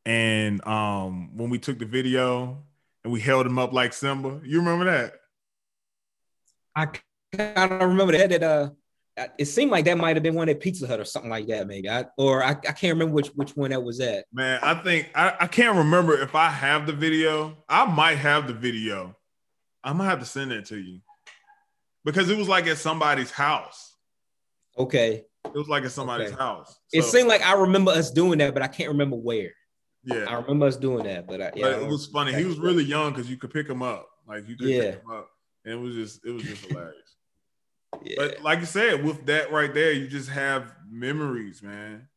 And 0.04 0.64
um, 0.66 1.36
when 1.36 1.48
we 1.48 1.58
took 1.58 1.78
the 1.78 1.86
video 1.86 2.58
and 3.04 3.12
we 3.12 3.20
held 3.20 3.46
him 3.46 3.58
up 3.58 3.72
like 3.72 3.92
Simba, 3.92 4.40
you 4.44 4.58
remember 4.58 4.84
that? 4.86 5.14
I 6.74 6.86
kind 7.36 7.72
of 7.72 7.88
remember 7.88 8.12
that. 8.12 8.30
That 8.30 8.42
uh, 8.42 8.70
it 9.38 9.46
seemed 9.46 9.70
like 9.70 9.86
that 9.86 9.96
might 9.96 10.16
have 10.16 10.22
been 10.22 10.34
one 10.34 10.48
at 10.48 10.60
Pizza 10.60 10.86
Hut 10.86 11.00
or 11.00 11.04
something 11.04 11.30
like 11.30 11.46
that, 11.46 11.66
maybe. 11.66 11.88
I, 11.88 12.04
or 12.18 12.44
I, 12.44 12.50
I 12.50 12.54
can't 12.54 12.94
remember 12.94 13.14
which 13.14 13.28
which 13.28 13.56
one 13.56 13.70
that 13.70 13.82
was 13.82 14.00
at. 14.00 14.26
Man, 14.32 14.60
I 14.62 14.74
think 14.74 15.10
I, 15.14 15.34
I 15.40 15.46
can't 15.46 15.76
remember 15.76 16.20
if 16.20 16.34
I 16.34 16.50
have 16.50 16.86
the 16.86 16.92
video. 16.92 17.56
I 17.68 17.86
might 17.86 18.16
have 18.16 18.46
the 18.46 18.52
video. 18.52 19.16
I'm 19.82 19.98
gonna 19.98 20.10
have 20.10 20.20
to 20.20 20.26
send 20.26 20.50
that 20.50 20.66
to 20.66 20.78
you 20.78 21.00
because 22.04 22.28
it 22.28 22.36
was 22.36 22.48
like 22.48 22.66
at 22.66 22.78
somebody's 22.78 23.30
house. 23.30 23.94
Okay. 24.78 25.24
It 25.44 25.54
was 25.54 25.68
like 25.68 25.84
at 25.84 25.92
somebody's 25.92 26.32
okay. 26.32 26.36
house. 26.36 26.78
So, 26.88 26.98
it 26.98 27.04
seemed 27.04 27.28
like 27.28 27.42
I 27.42 27.54
remember 27.54 27.92
us 27.92 28.10
doing 28.10 28.38
that, 28.38 28.52
but 28.52 28.62
I 28.62 28.68
can't 28.68 28.90
remember 28.90 29.16
where. 29.16 29.52
Yeah, 30.04 30.24
I 30.28 30.34
remember 30.34 30.66
us 30.66 30.76
doing 30.76 31.04
that, 31.04 31.26
but, 31.26 31.40
I, 31.40 31.52
yeah, 31.56 31.62
but 31.62 31.82
it 31.82 31.88
was 31.88 32.06
funny. 32.06 32.32
He 32.32 32.44
was 32.44 32.58
really 32.58 32.84
young 32.84 33.12
because 33.12 33.28
you 33.28 33.36
could 33.36 33.50
pick 33.50 33.68
him 33.68 33.82
up, 33.82 34.08
like 34.28 34.48
you 34.48 34.56
could 34.56 34.68
yeah. 34.68 34.90
pick 34.92 35.02
him 35.02 35.10
up, 35.10 35.30
and 35.64 35.74
it 35.74 35.76
was 35.76 35.94
just 35.96 36.24
it 36.24 36.30
was 36.30 36.44
just 36.44 36.64
hilarious. 36.66 37.05
Yeah. 38.02 38.14
But 38.16 38.42
like 38.42 38.60
you 38.60 38.66
said, 38.66 39.04
with 39.04 39.26
that 39.26 39.52
right 39.52 39.72
there, 39.72 39.92
you 39.92 40.08
just 40.08 40.28
have 40.30 40.74
memories, 40.88 41.62
man, 41.62 42.08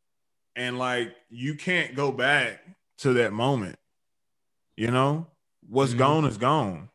and 0.55 0.77
like 0.77 1.15
you 1.29 1.55
can't 1.55 1.95
go 1.95 2.11
back 2.11 2.61
to 2.99 3.13
that 3.13 3.33
moment. 3.33 3.77
You 4.75 4.91
know, 4.91 5.27
what's 5.67 5.91
mm-hmm. 5.91 5.99
gone 5.99 6.25
is 6.25 6.37
gone, 6.37 6.89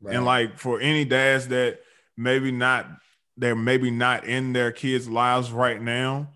right. 0.00 0.16
and 0.16 0.24
like 0.24 0.58
for 0.58 0.80
any 0.80 1.04
dads 1.04 1.48
that 1.48 1.80
maybe 2.16 2.52
not 2.52 2.86
they're 3.36 3.56
maybe 3.56 3.90
not 3.90 4.24
in 4.24 4.52
their 4.52 4.72
kids' 4.72 5.08
lives 5.08 5.50
right 5.50 5.80
now, 5.80 6.28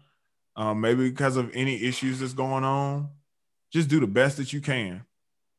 um, 0.57 0.81
maybe 0.81 1.09
because 1.09 1.37
of 1.37 1.51
any 1.55 1.83
issues 1.83 2.21
that's 2.21 2.33
going 2.33 2.65
on 2.65 3.11
just 3.75 3.89
do 3.89 3.99
the 3.99 4.07
best 4.07 4.37
that 4.37 4.53
you 4.53 4.61
can. 4.61 5.05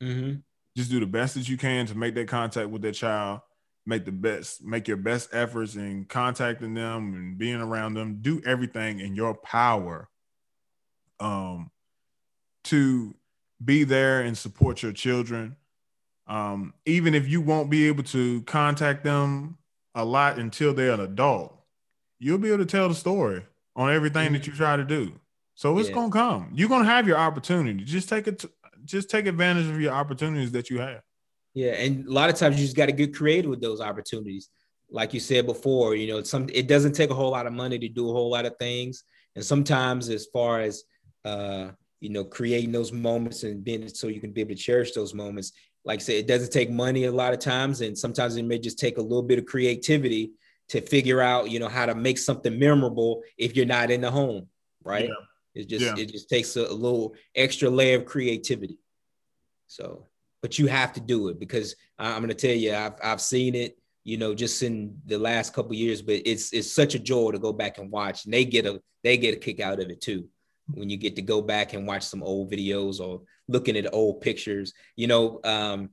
Mm-hmm. 0.02 0.36
Just 0.78 0.90
do 0.90 1.02
the 1.02 1.06
best 1.06 1.36
that 1.36 1.50
you 1.50 1.58
can 1.58 1.86
to 1.88 1.96
make 1.98 2.16
that 2.16 2.30
contact 2.30 2.70
with 2.70 2.82
that 2.84 2.94
child. 2.94 3.42
Make 3.88 4.06
the 4.06 4.12
best, 4.12 4.64
make 4.64 4.88
your 4.88 4.98
best 4.98 5.30
efforts 5.32 5.76
in 5.76 6.06
contacting 6.06 6.74
them 6.74 7.14
and 7.14 7.38
being 7.38 7.62
around 7.62 7.94
them. 7.94 8.20
Do 8.22 8.42
everything 8.46 9.00
in 9.00 9.16
your 9.16 9.36
power 9.36 10.10
um, 11.20 11.70
to 12.66 13.16
be 13.64 13.84
there 13.84 14.22
and 14.22 14.38
support 14.38 14.82
your 14.82 14.92
children. 14.92 15.56
Um, 16.28 16.74
even 16.86 17.14
if 17.14 17.28
you 17.28 17.42
won't 17.42 17.70
be 17.70 17.88
able 17.88 18.04
to 18.04 18.42
contact 18.44 19.04
them 19.04 19.60
a 19.94 20.04
lot 20.04 20.40
until 20.40 20.74
they're 20.74 20.94
an 20.94 21.00
adult, 21.00 21.56
you'll 22.20 22.40
be 22.40 22.50
able 22.50 22.60
to 22.60 22.66
tell 22.66 22.90
the 22.90 22.96
story 22.96 23.46
on 23.76 23.94
everything 23.94 24.26
mm-hmm. 24.26 24.34
that 24.34 24.48
you 24.48 24.54
try 24.54 24.76
to 24.76 24.84
do. 24.84 25.14
So 25.56 25.78
it's 25.78 25.90
yeah. 25.90 25.96
gonna 25.96 26.12
come. 26.12 26.52
You're 26.54 26.70
gonna 26.70 26.86
have 26.86 27.08
your 27.08 27.18
opportunity. 27.18 27.84
Just 27.84 28.10
take 28.10 28.28
it. 28.28 28.44
Just 28.84 29.10
take 29.10 29.26
advantage 29.26 29.68
of 29.68 29.80
your 29.80 29.94
opportunities 29.94 30.52
that 30.52 30.70
you 30.70 30.80
have. 30.80 31.02
Yeah, 31.56 31.72
and 31.72 32.06
a 32.06 32.12
lot 32.12 32.30
of 32.30 32.36
times 32.36 32.60
you 32.60 32.66
just 32.66 32.76
got 32.76 32.88
to 32.88 32.92
get 32.92 33.16
creative 33.16 33.50
with 33.50 33.62
those 33.62 33.82
opportunities. 33.82 34.50
Like 34.92 35.14
you 35.14 35.20
said 35.20 35.48
before, 35.48 35.96
you 35.96 36.08
know, 36.08 36.22
some 36.22 36.48
it 36.54 36.68
doesn't 36.68 36.94
take 36.94 37.10
a 37.10 37.16
whole 37.16 37.32
lot 37.32 37.48
of 37.48 37.54
money 37.54 37.80
to 37.80 37.90
do 37.90 38.10
a 38.10 38.14
whole 38.14 38.30
lot 38.30 38.46
of 38.46 38.56
things. 38.60 39.04
And 39.36 39.44
sometimes, 39.44 40.10
as 40.10 40.28
far 40.28 40.60
as 40.60 40.84
uh, 41.24 41.72
you 42.00 42.10
know, 42.10 42.24
creating 42.24 42.72
those 42.72 42.92
moments 42.92 43.44
and 43.44 43.64
being 43.64 43.88
so 43.90 44.08
you 44.08 44.22
can 44.22 44.32
be 44.32 44.42
able 44.42 44.56
to 44.56 44.62
cherish 44.62 44.92
those 44.92 45.14
moments. 45.14 45.54
Like 45.84 46.00
I 46.00 46.04
said, 46.04 46.16
it 46.16 46.28
doesn't 46.28 46.52
take 46.52 46.70
money 46.70 47.06
a 47.06 47.12
lot 47.12 47.34
of 47.34 47.40
times, 47.40 47.82
and 47.82 47.98
sometimes 47.98 48.38
it 48.38 48.46
may 48.46 48.60
just 48.60 48.78
take 48.78 48.98
a 48.98 49.02
little 49.02 49.24
bit 49.24 49.40
of 49.40 49.46
creativity 49.46 50.32
to 50.70 50.82
figure 50.82 51.22
out, 51.22 51.50
you 51.50 51.60
know, 51.60 51.68
how 51.68 51.86
to 51.86 51.96
make 51.96 52.18
something 52.18 52.58
memorable 52.58 53.24
if 53.38 53.56
you're 53.56 53.66
not 53.66 53.92
in 53.92 54.02
the 54.02 54.12
home, 54.12 54.48
right? 54.84 55.10
Yeah. 55.10 55.62
It 55.62 55.70
just 55.70 55.86
yeah. 55.86 55.96
it 55.98 56.12
just 56.12 56.30
takes 56.30 56.56
a, 56.58 56.66
a 56.66 56.74
little 56.74 57.16
extra 57.34 57.70
layer 57.70 57.98
of 57.98 58.06
creativity. 58.06 58.78
So, 59.68 60.08
but 60.46 60.60
you 60.60 60.68
have 60.68 60.94
to 60.94 61.02
do 61.02 61.30
it 61.30 61.40
because 61.40 61.76
I'm 61.98 62.18
going 62.18 62.30
to 62.30 62.36
tell 62.36 62.56
you, 62.56 62.76
I've 62.76 62.94
I've 63.04 63.20
seen 63.20 63.56
it, 63.56 63.80
you 64.04 64.18
know, 64.18 64.36
just 64.36 64.62
in 64.62 64.96
the 65.08 65.18
last 65.18 65.56
couple 65.56 65.74
years. 65.74 66.04
But 66.04 66.22
it's 66.24 66.54
it's 66.54 66.72
such 66.72 66.94
a 66.94 67.00
joy 67.00 67.32
to 67.32 67.40
go 67.40 67.52
back 67.52 67.80
and 67.80 67.90
watch, 67.90 68.26
and 68.26 68.34
they 68.36 68.46
get 68.46 68.68
a 68.68 68.80
they 69.04 69.18
get 69.18 69.34
a 69.34 69.38
kick 69.38 69.60
out 69.60 69.80
of 69.80 69.90
it 69.90 70.02
too 70.02 70.28
when 70.76 70.88
you 70.88 70.98
get 70.98 71.16
to 71.16 71.24
go 71.24 71.42
back 71.42 71.74
and 71.74 71.88
watch 71.88 72.04
some 72.04 72.22
old 72.22 72.52
videos 72.52 73.00
or 73.00 73.24
looking 73.48 73.76
at 73.76 73.92
old 73.92 74.22
pictures. 74.22 74.72
You 74.96 75.08
know, 75.08 75.40
um, 75.44 75.90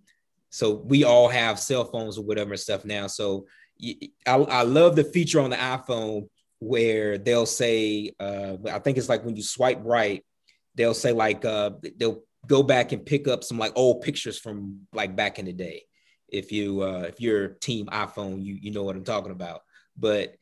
so 0.51 0.75
we 0.75 1.03
all 1.05 1.29
have 1.29 1.59
cell 1.59 1.87
phones 1.87 2.19
or 2.19 2.25
whatever 2.25 2.55
stuff 2.59 2.85
now. 2.85 3.07
So 3.07 3.47
I, 4.27 4.35
I 4.35 4.63
love 4.65 4.97
the 4.97 5.05
feature 5.05 5.41
on 5.41 5.49
the 5.49 5.57
iPhone 5.57 6.29
where 6.59 7.17
they'll 7.17 7.47
say, 7.47 8.13
uh, 8.21 8.59
I 8.71 8.81
think 8.81 8.99
it's 8.99 9.09
like 9.09 9.25
when 9.25 9.35
you 9.35 9.43
swipe 9.43 9.81
right, 9.83 10.23
they'll 10.75 10.93
say 10.93 11.13
like 11.13 11.43
uh, 11.47 11.71
they'll 11.97 12.23
go 12.47 12.63
back 12.63 12.93
and 12.93 13.05
pick 13.05 13.29
up 13.29 13.45
some 13.45 13.59
like 13.59 13.73
old 13.77 14.03
pictures 14.03 14.39
from 14.39 14.81
like 14.93 15.17
back 15.17 15.39
in 15.39 15.45
the 15.45 15.53
day. 15.53 15.85
If 16.29 16.51
you 16.51 16.83
uh, 16.83 17.05
if 17.09 17.21
you're 17.21 17.49
team 17.49 17.87
iPhone, 17.87 18.43
you 18.43 18.59
you 18.61 18.71
know 18.71 18.83
what 18.83 18.97
I'm 18.97 19.05
talking 19.05 19.33
about. 19.33 19.63
But 19.97 20.35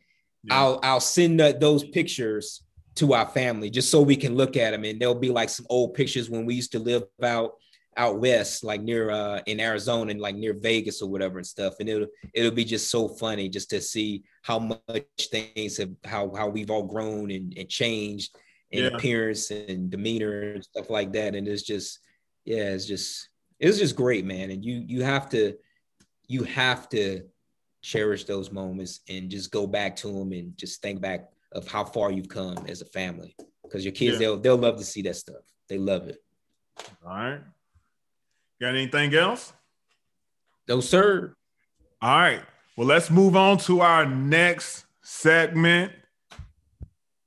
yeah. 0.45 0.55
I'll 0.55 0.81
I'll 0.83 1.01
send 1.01 1.41
those 1.41 1.85
pictures 1.85 2.63
to 2.97 3.15
our 3.15 3.27
family 3.27 3.71
just 3.71 3.91
so 3.91 4.01
we 4.01 4.17
can 4.17 4.35
look 4.35 4.57
at 4.57 4.71
them, 4.71 4.85
and 4.85 5.01
there'll 5.01 5.15
be 5.15 5.31
like 5.31 5.49
some 5.49 5.67
old 5.69 5.95
pictures 5.95 6.31
when 6.31 6.47
we 6.47 6.55
used 6.55 6.73
to 6.73 6.79
live 6.79 7.05
out 7.23 7.53
out 7.97 8.21
west, 8.21 8.63
like 8.63 8.81
near 8.81 9.11
uh 9.11 9.41
in 9.47 9.61
Arizona 9.61 10.13
and 10.13 10.21
like 10.21 10.37
near 10.37 10.55
Vegas 10.55 11.03
or 11.03 11.11
whatever 11.11 11.39
and 11.39 11.47
stuff. 11.47 11.75
And 11.81 11.89
it'll 11.89 12.07
it'll 12.35 12.53
be 12.53 12.65
just 12.65 12.91
so 12.91 13.09
funny 13.09 13.49
just 13.49 13.69
to 13.71 13.81
see 13.81 14.23
how 14.43 14.59
much 14.61 15.05
things 15.31 15.77
have 15.77 15.91
how 16.05 16.33
how 16.35 16.49
we've 16.49 16.71
all 16.71 16.85
grown 16.85 17.31
and, 17.33 17.53
and 17.59 17.69
changed 17.69 18.37
in 18.71 18.85
yeah. 18.85 18.91
appearance 18.91 19.51
and 19.51 19.91
demeanor 19.91 20.53
and 20.53 20.65
stuff 20.65 20.91
like 20.91 21.13
that. 21.13 21.35
And 21.35 21.47
it's 21.49 21.63
just 21.63 22.01
yeah, 22.45 22.71
it's 22.71 22.87
just 22.87 23.29
it's 23.59 23.79
just 23.79 23.97
great, 23.97 24.25
man. 24.25 24.51
And 24.51 24.65
you 24.65 24.83
you 24.87 25.03
have 25.03 25.29
to 25.31 25.57
you 26.27 26.45
have 26.45 26.89
to 26.91 27.23
cherish 27.83 28.25
those 28.25 28.53
moments 28.53 29.01
and 29.09 29.31
just 29.31 29.51
go 29.51 29.67
back 29.67 29.97
to 29.97 30.09
them 30.09 30.33
and 30.33 30.57
just 30.57 30.83
think 30.83 31.01
back 31.01 31.31
of 31.53 31.67
how 31.67 31.85
far 31.85 32.13
you've 32.13 32.29
come 32.29 32.59
as 32.69 32.83
a 32.83 32.87
family. 32.87 33.35
Because 33.63 33.85
your 33.85 33.93
kids, 33.93 34.15
yeah. 34.15 34.19
they'll 34.19 34.37
they'll 34.39 34.57
love 34.57 34.79
to 34.79 34.85
see 34.85 35.03
that 35.03 35.17
stuff. 35.17 35.43
They 35.69 35.79
love 35.79 36.09
it. 36.09 36.23
All 37.05 37.11
right. 37.11 37.41
Got 38.61 38.75
anything 38.75 39.15
else? 39.15 39.53
No, 40.69 40.81
sir. 40.81 41.35
All 42.03 42.19
right. 42.19 42.43
Well, 42.77 42.87
let's 42.87 43.11
move 43.11 43.37
on 43.37 43.59
to 43.59 43.81
our 43.81 44.07
next 44.07 44.87
segment, 45.03 45.93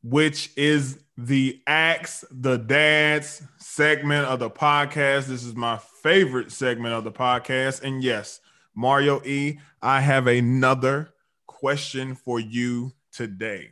which 0.04 0.52
is 0.58 1.00
the 1.18 1.62
Ask 1.66 2.26
the 2.30 2.58
Dads 2.58 3.42
segment 3.58 4.26
of 4.26 4.40
the 4.40 4.50
podcast. 4.50 5.28
This 5.28 5.44
is 5.44 5.56
my 5.56 5.78
favorite 5.78 6.52
segment 6.52 6.94
of 6.94 7.04
the 7.04 7.12
podcast. 7.12 7.84
And 7.84 8.04
yes, 8.04 8.42
Mario 8.76 9.22
E, 9.24 9.60
I 9.82 10.02
have 10.02 10.28
another 10.28 11.14
question 11.48 12.16
for 12.16 12.40
you 12.40 12.92
today. 13.12 13.72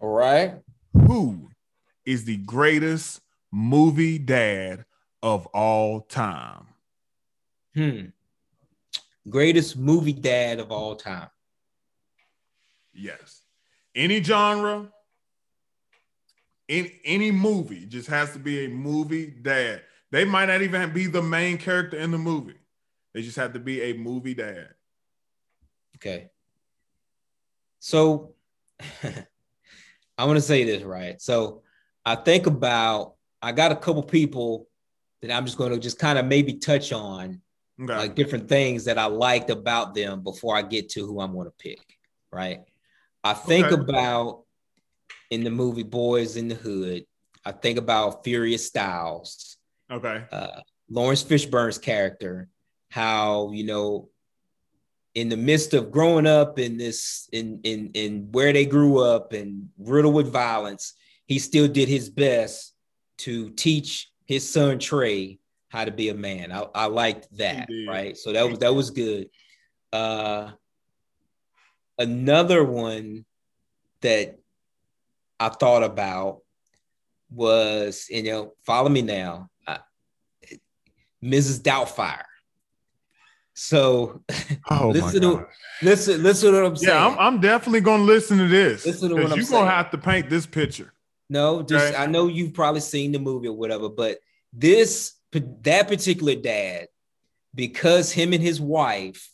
All 0.00 0.10
right. 0.10 0.54
Who 1.06 1.48
is 2.04 2.24
the 2.24 2.38
greatest 2.38 3.20
movie 3.52 4.18
dad 4.18 4.84
of 5.22 5.46
all 5.48 6.00
time? 6.00 6.66
Hmm. 7.74 8.06
Greatest 9.28 9.76
movie 9.76 10.12
dad 10.12 10.58
of 10.58 10.72
all 10.72 10.96
time. 10.96 11.28
Yes. 12.92 13.42
Any 13.94 14.22
genre, 14.22 14.90
in 16.68 16.90
any 17.04 17.30
movie, 17.30 17.86
just 17.86 18.08
has 18.08 18.32
to 18.32 18.38
be 18.38 18.66
a 18.66 18.68
movie 18.68 19.26
dad. 19.26 19.82
They 20.10 20.24
might 20.24 20.46
not 20.46 20.62
even 20.62 20.92
be 20.92 21.06
the 21.06 21.22
main 21.22 21.58
character 21.58 21.98
in 21.98 22.10
the 22.10 22.18
movie. 22.18 22.58
They 23.14 23.22
just 23.22 23.36
have 23.36 23.54
to 23.54 23.58
be 23.58 23.82
a 23.82 23.94
movie 23.94 24.34
dad. 24.34 24.68
Okay. 25.96 26.30
So 27.80 28.34
I 30.18 30.24
want 30.24 30.36
to 30.36 30.42
say 30.42 30.64
this 30.64 30.82
right. 30.82 31.20
So 31.20 31.62
I 32.04 32.16
think 32.16 32.46
about 32.46 33.14
I 33.40 33.52
got 33.52 33.72
a 33.72 33.76
couple 33.76 34.02
people 34.02 34.68
that 35.22 35.30
I'm 35.30 35.46
just 35.46 35.58
going 35.58 35.72
to 35.72 35.78
just 35.78 35.98
kind 35.98 36.18
of 36.18 36.26
maybe 36.26 36.54
touch 36.54 36.92
on 36.92 37.40
okay. 37.80 37.96
like 37.96 38.14
different 38.14 38.48
things 38.48 38.84
that 38.84 38.98
I 38.98 39.06
liked 39.06 39.50
about 39.50 39.94
them 39.94 40.22
before 40.22 40.56
I 40.56 40.62
get 40.62 40.90
to 40.90 41.06
who 41.06 41.20
I'm 41.20 41.32
going 41.32 41.46
to 41.46 41.54
pick. 41.58 41.80
Right. 42.32 42.60
I 43.24 43.32
think 43.32 43.66
okay. 43.66 43.80
about 43.80 44.44
in 45.30 45.44
the 45.44 45.50
movie 45.50 45.82
Boys 45.82 46.36
in 46.36 46.48
the 46.48 46.54
Hood. 46.54 47.04
I 47.44 47.52
think 47.52 47.78
about 47.78 48.24
Furious 48.24 48.66
Styles. 48.66 49.56
Okay. 49.90 50.24
Uh, 50.30 50.60
Laurence 50.90 51.22
Fishburne's 51.22 51.78
character, 51.78 52.48
how 52.90 53.50
you 53.52 53.64
know, 53.64 54.08
in 55.14 55.28
the 55.28 55.36
midst 55.36 55.74
of 55.74 55.90
growing 55.90 56.26
up 56.26 56.58
in 56.58 56.76
this, 56.76 57.28
in 57.32 57.60
in 57.64 57.90
in 57.94 58.28
where 58.32 58.52
they 58.52 58.66
grew 58.66 58.98
up 59.00 59.32
and 59.32 59.68
riddled 59.78 60.14
with 60.14 60.32
violence, 60.32 60.94
he 61.26 61.38
still 61.38 61.68
did 61.68 61.88
his 61.88 62.08
best 62.08 62.74
to 63.18 63.50
teach 63.50 64.10
his 64.24 64.48
son 64.48 64.78
Trey 64.78 65.38
how 65.68 65.84
to 65.84 65.90
be 65.90 66.08
a 66.08 66.14
man. 66.14 66.52
I, 66.52 66.66
I 66.74 66.86
liked 66.86 67.28
that, 67.36 67.68
Indeed. 67.68 67.88
right? 67.88 68.16
So 68.16 68.32
that 68.32 68.48
was 68.48 68.58
that 68.60 68.74
was 68.74 68.90
good. 68.90 69.28
Uh, 69.92 70.52
another 71.98 72.64
one 72.64 73.24
that 74.00 74.38
I 75.40 75.48
thought 75.48 75.82
about 75.82 76.40
was, 77.30 78.06
you 78.10 78.22
know, 78.22 78.54
follow 78.64 78.88
me 78.88 79.02
now, 79.02 79.50
uh, 79.66 79.78
Mrs. 81.22 81.60
Doubtfire. 81.60 82.22
So 83.54 84.22
Oh 84.70 84.90
listen 84.94 85.20
to 85.22 85.46
listen, 85.82 86.22
listen 86.22 86.52
to 86.52 86.58
what 86.60 86.66
I'm 86.66 86.76
saying. 86.76 86.96
Yeah, 86.96 87.06
I'm, 87.06 87.18
I'm 87.18 87.40
definitely 87.40 87.80
gonna 87.80 88.04
listen 88.04 88.38
to 88.38 88.46
this. 88.48 88.86
Listen 88.86 89.08
to 89.10 89.16
what 89.16 89.32
I'm 89.32 89.36
you're 89.36 89.44
saying. 89.44 89.64
gonna 89.64 89.74
have 89.74 89.90
to 89.90 89.98
paint 89.98 90.30
this 90.30 90.46
picture. 90.46 90.92
No, 91.28 91.62
just 91.62 91.88
Okay. 91.92 91.96
I 91.96 92.06
know 92.06 92.28
you've 92.28 92.54
probably 92.54 92.80
seen 92.80 93.12
the 93.12 93.18
movie 93.18 93.48
or 93.48 93.56
whatever, 93.56 93.88
but 93.88 94.18
this 94.52 95.14
that 95.32 95.88
particular 95.88 96.36
dad, 96.36 96.88
because 97.54 98.12
him 98.12 98.32
and 98.32 98.42
his 98.42 98.60
wife 98.60 99.28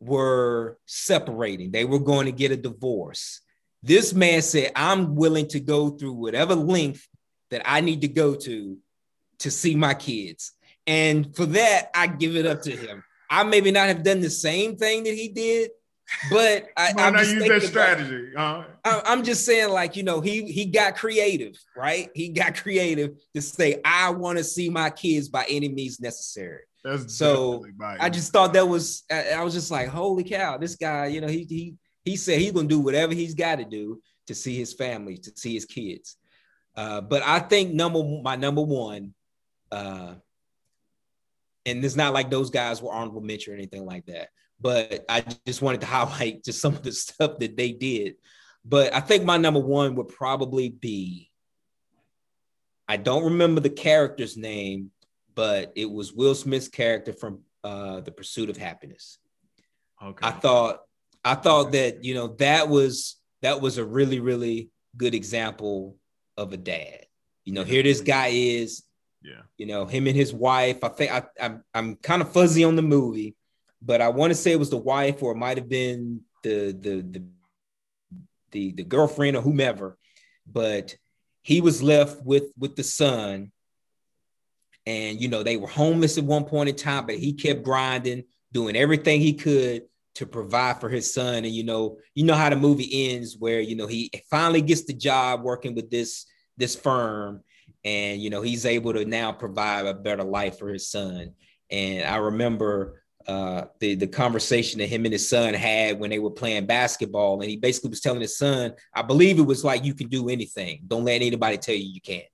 were 0.00 0.78
separating, 0.86 1.72
they 1.72 1.84
were 1.84 1.98
going 1.98 2.26
to 2.26 2.32
get 2.32 2.52
a 2.52 2.56
divorce. 2.56 3.40
This 3.82 4.12
man 4.12 4.42
said, 4.42 4.72
"I'm 4.74 5.14
willing 5.14 5.48
to 5.48 5.60
go 5.60 5.90
through 5.90 6.12
whatever 6.14 6.54
length 6.54 7.06
that 7.50 7.62
I 7.64 7.80
need 7.80 8.00
to 8.02 8.08
go 8.08 8.34
to 8.34 8.76
to 9.40 9.50
see 9.50 9.74
my 9.76 9.94
kids," 9.94 10.52
and 10.86 11.34
for 11.36 11.46
that, 11.46 11.90
I 11.94 12.06
give 12.08 12.36
it 12.36 12.46
up 12.46 12.62
to 12.62 12.70
him. 12.76 13.04
I 13.30 13.44
maybe 13.44 13.70
not 13.70 13.88
have 13.88 14.02
done 14.02 14.20
the 14.20 14.30
same 14.30 14.76
thing 14.76 15.04
that 15.04 15.14
he 15.14 15.28
did, 15.28 15.70
but 16.30 16.66
I, 16.76 16.92
Why 16.94 17.02
I'm 17.04 17.12
not 17.12 17.18
just 17.20 17.34
use 17.34 17.48
that 17.48 17.62
strategy? 17.62 18.32
huh? 18.36 18.64
I- 18.84 19.02
I'm 19.04 19.22
just 19.22 19.44
saying, 19.44 19.68
like, 19.70 19.96
you 19.96 20.02
know, 20.02 20.20
he 20.20 20.50
he 20.50 20.64
got 20.64 20.96
creative, 20.96 21.54
right? 21.76 22.10
He 22.14 22.30
got 22.30 22.56
creative 22.56 23.10
to 23.34 23.42
say, 23.42 23.80
I 23.84 24.10
want 24.10 24.38
to 24.38 24.44
see 24.44 24.70
my 24.70 24.88
kids 24.90 25.28
by 25.28 25.44
any 25.48 25.68
means 25.68 26.00
necessary. 26.00 26.62
That's 26.82 27.14
So. 27.14 27.64
I 28.00 28.08
just 28.10 28.32
thought 28.32 28.54
that 28.54 28.66
was, 28.66 29.04
I, 29.10 29.30
I 29.32 29.42
was 29.42 29.52
just 29.54 29.70
like, 29.70 29.88
holy 29.88 30.24
cow, 30.24 30.56
this 30.56 30.76
guy, 30.76 31.06
you 31.06 31.20
know, 31.20 31.28
he 31.28 31.44
he 31.44 31.74
he 32.08 32.16
said 32.16 32.40
he's 32.40 32.52
gonna 32.52 32.68
do 32.68 32.80
whatever 32.80 33.14
he's 33.14 33.34
got 33.34 33.56
to 33.56 33.64
do 33.64 34.00
to 34.26 34.34
see 34.34 34.56
his 34.56 34.72
family, 34.72 35.16
to 35.16 35.32
see 35.36 35.54
his 35.54 35.64
kids. 35.64 36.16
Uh, 36.76 37.00
but 37.00 37.22
I 37.22 37.40
think 37.40 37.72
number 37.72 38.02
my 38.22 38.36
number 38.36 38.62
one, 38.62 39.14
uh, 39.72 40.14
and 41.66 41.84
it's 41.84 41.96
not 41.96 42.14
like 42.14 42.30
those 42.30 42.50
guys 42.50 42.80
were 42.80 42.92
honorable 42.92 43.20
mention 43.20 43.52
or 43.52 43.56
anything 43.56 43.84
like 43.84 44.06
that. 44.06 44.28
But 44.60 45.04
I 45.08 45.24
just 45.46 45.62
wanted 45.62 45.80
to 45.82 45.86
highlight 45.94 46.44
just 46.44 46.60
some 46.60 46.74
of 46.74 46.82
the 46.82 46.92
stuff 46.92 47.38
that 47.38 47.56
they 47.56 47.72
did. 47.72 48.16
But 48.64 48.94
I 48.94 49.00
think 49.00 49.24
my 49.24 49.36
number 49.36 49.60
one 49.60 49.94
would 49.96 50.08
probably 50.08 50.68
be 50.68 51.30
I 52.88 52.96
don't 52.96 53.24
remember 53.24 53.60
the 53.60 53.70
character's 53.70 54.36
name, 54.36 54.90
but 55.34 55.72
it 55.76 55.90
was 55.90 56.12
Will 56.12 56.34
Smith's 56.34 56.68
character 56.68 57.12
from 57.12 57.40
uh, 57.62 58.00
The 58.00 58.12
Pursuit 58.12 58.48
of 58.48 58.56
Happiness. 58.56 59.18
okay. 60.02 60.26
I 60.26 60.30
thought 60.30 60.80
I 61.24 61.34
thought 61.34 61.72
that 61.72 62.04
you 62.04 62.14
know 62.14 62.28
that 62.38 62.68
was 62.68 63.16
that 63.42 63.60
was 63.60 63.78
a 63.78 63.84
really 63.84 64.20
really 64.20 64.70
good 64.96 65.14
example 65.14 65.96
of 66.36 66.52
a 66.52 66.56
dad. 66.56 67.06
You 67.44 67.52
know, 67.54 67.64
here 67.64 67.82
this 67.82 68.00
guy 68.00 68.28
is, 68.28 68.82
yeah. 69.22 69.42
you 69.56 69.66
know, 69.66 69.86
him 69.86 70.06
and 70.06 70.16
his 70.16 70.32
wife. 70.32 70.84
I 70.84 70.88
think 70.88 71.12
I, 71.12 71.22
I'm 71.40 71.64
I'm 71.74 71.96
kind 71.96 72.22
of 72.22 72.32
fuzzy 72.32 72.64
on 72.64 72.76
the 72.76 72.82
movie, 72.82 73.36
but 73.82 74.00
I 74.00 74.08
want 74.08 74.30
to 74.30 74.34
say 74.34 74.52
it 74.52 74.58
was 74.58 74.70
the 74.70 74.76
wife 74.76 75.22
or 75.22 75.32
it 75.32 75.38
might 75.38 75.58
have 75.58 75.68
been 75.68 76.20
the 76.42 76.76
the 76.78 77.02
the 77.02 77.22
the, 78.50 78.72
the 78.72 78.84
girlfriend 78.84 79.36
or 79.36 79.42
whomever. 79.42 79.98
But 80.46 80.96
he 81.42 81.60
was 81.60 81.82
left 81.82 82.22
with 82.24 82.44
with 82.58 82.76
the 82.76 82.84
son, 82.84 83.52
and 84.86 85.20
you 85.20 85.28
know 85.28 85.42
they 85.42 85.56
were 85.56 85.68
homeless 85.68 86.18
at 86.18 86.24
one 86.24 86.44
point 86.44 86.68
in 86.68 86.76
time, 86.76 87.06
but 87.06 87.18
he 87.18 87.32
kept 87.32 87.62
grinding, 87.62 88.24
doing 88.52 88.76
everything 88.76 89.20
he 89.20 89.34
could 89.34 89.82
to 90.18 90.26
provide 90.26 90.80
for 90.80 90.88
his 90.88 91.14
son. 91.14 91.44
And 91.44 91.54
you 91.54 91.62
know, 91.62 91.98
you 92.14 92.24
know 92.24 92.34
how 92.34 92.50
the 92.50 92.56
movie 92.56 93.10
ends, 93.10 93.36
where 93.38 93.60
you 93.60 93.76
know 93.76 93.86
he 93.86 94.10
finally 94.28 94.60
gets 94.60 94.84
the 94.84 94.92
job 94.92 95.42
working 95.42 95.74
with 95.74 95.90
this 95.90 96.26
this 96.56 96.74
firm. 96.74 97.42
And 97.84 98.20
you 98.20 98.28
know 98.28 98.42
he's 98.42 98.66
able 98.66 98.92
to 98.94 99.04
now 99.04 99.30
provide 99.30 99.86
a 99.86 99.94
better 99.94 100.24
life 100.24 100.58
for 100.58 100.68
his 100.68 100.90
son. 100.90 101.34
And 101.70 102.04
i 102.04 102.16
remember 102.16 103.02
uh, 103.26 103.66
the 103.78 103.94
the 103.94 104.06
conversation 104.06 104.80
that 104.80 104.88
him 104.88 105.04
and 105.04 105.12
his 105.12 105.28
son 105.28 105.54
had 105.54 106.00
when 106.00 106.10
they 106.10 106.18
were 106.18 106.30
playing 106.30 106.66
basketball. 106.66 107.40
And 107.40 107.48
he 107.48 107.56
basically 107.56 107.90
was 107.90 108.00
telling 108.00 108.20
his 108.20 108.36
son 108.36 108.74
i 108.94 109.02
believe 109.02 109.38
it 109.38 109.42
was 109.42 109.64
like 109.64 109.84
you 109.84 109.94
can 109.94 110.08
do 110.08 110.28
anything. 110.28 110.80
Don't 110.86 111.04
let 111.04 111.22
anybody 111.22 111.58
tell 111.58 111.76
you 111.76 111.84
you 111.84 112.00
can't. 112.00 112.24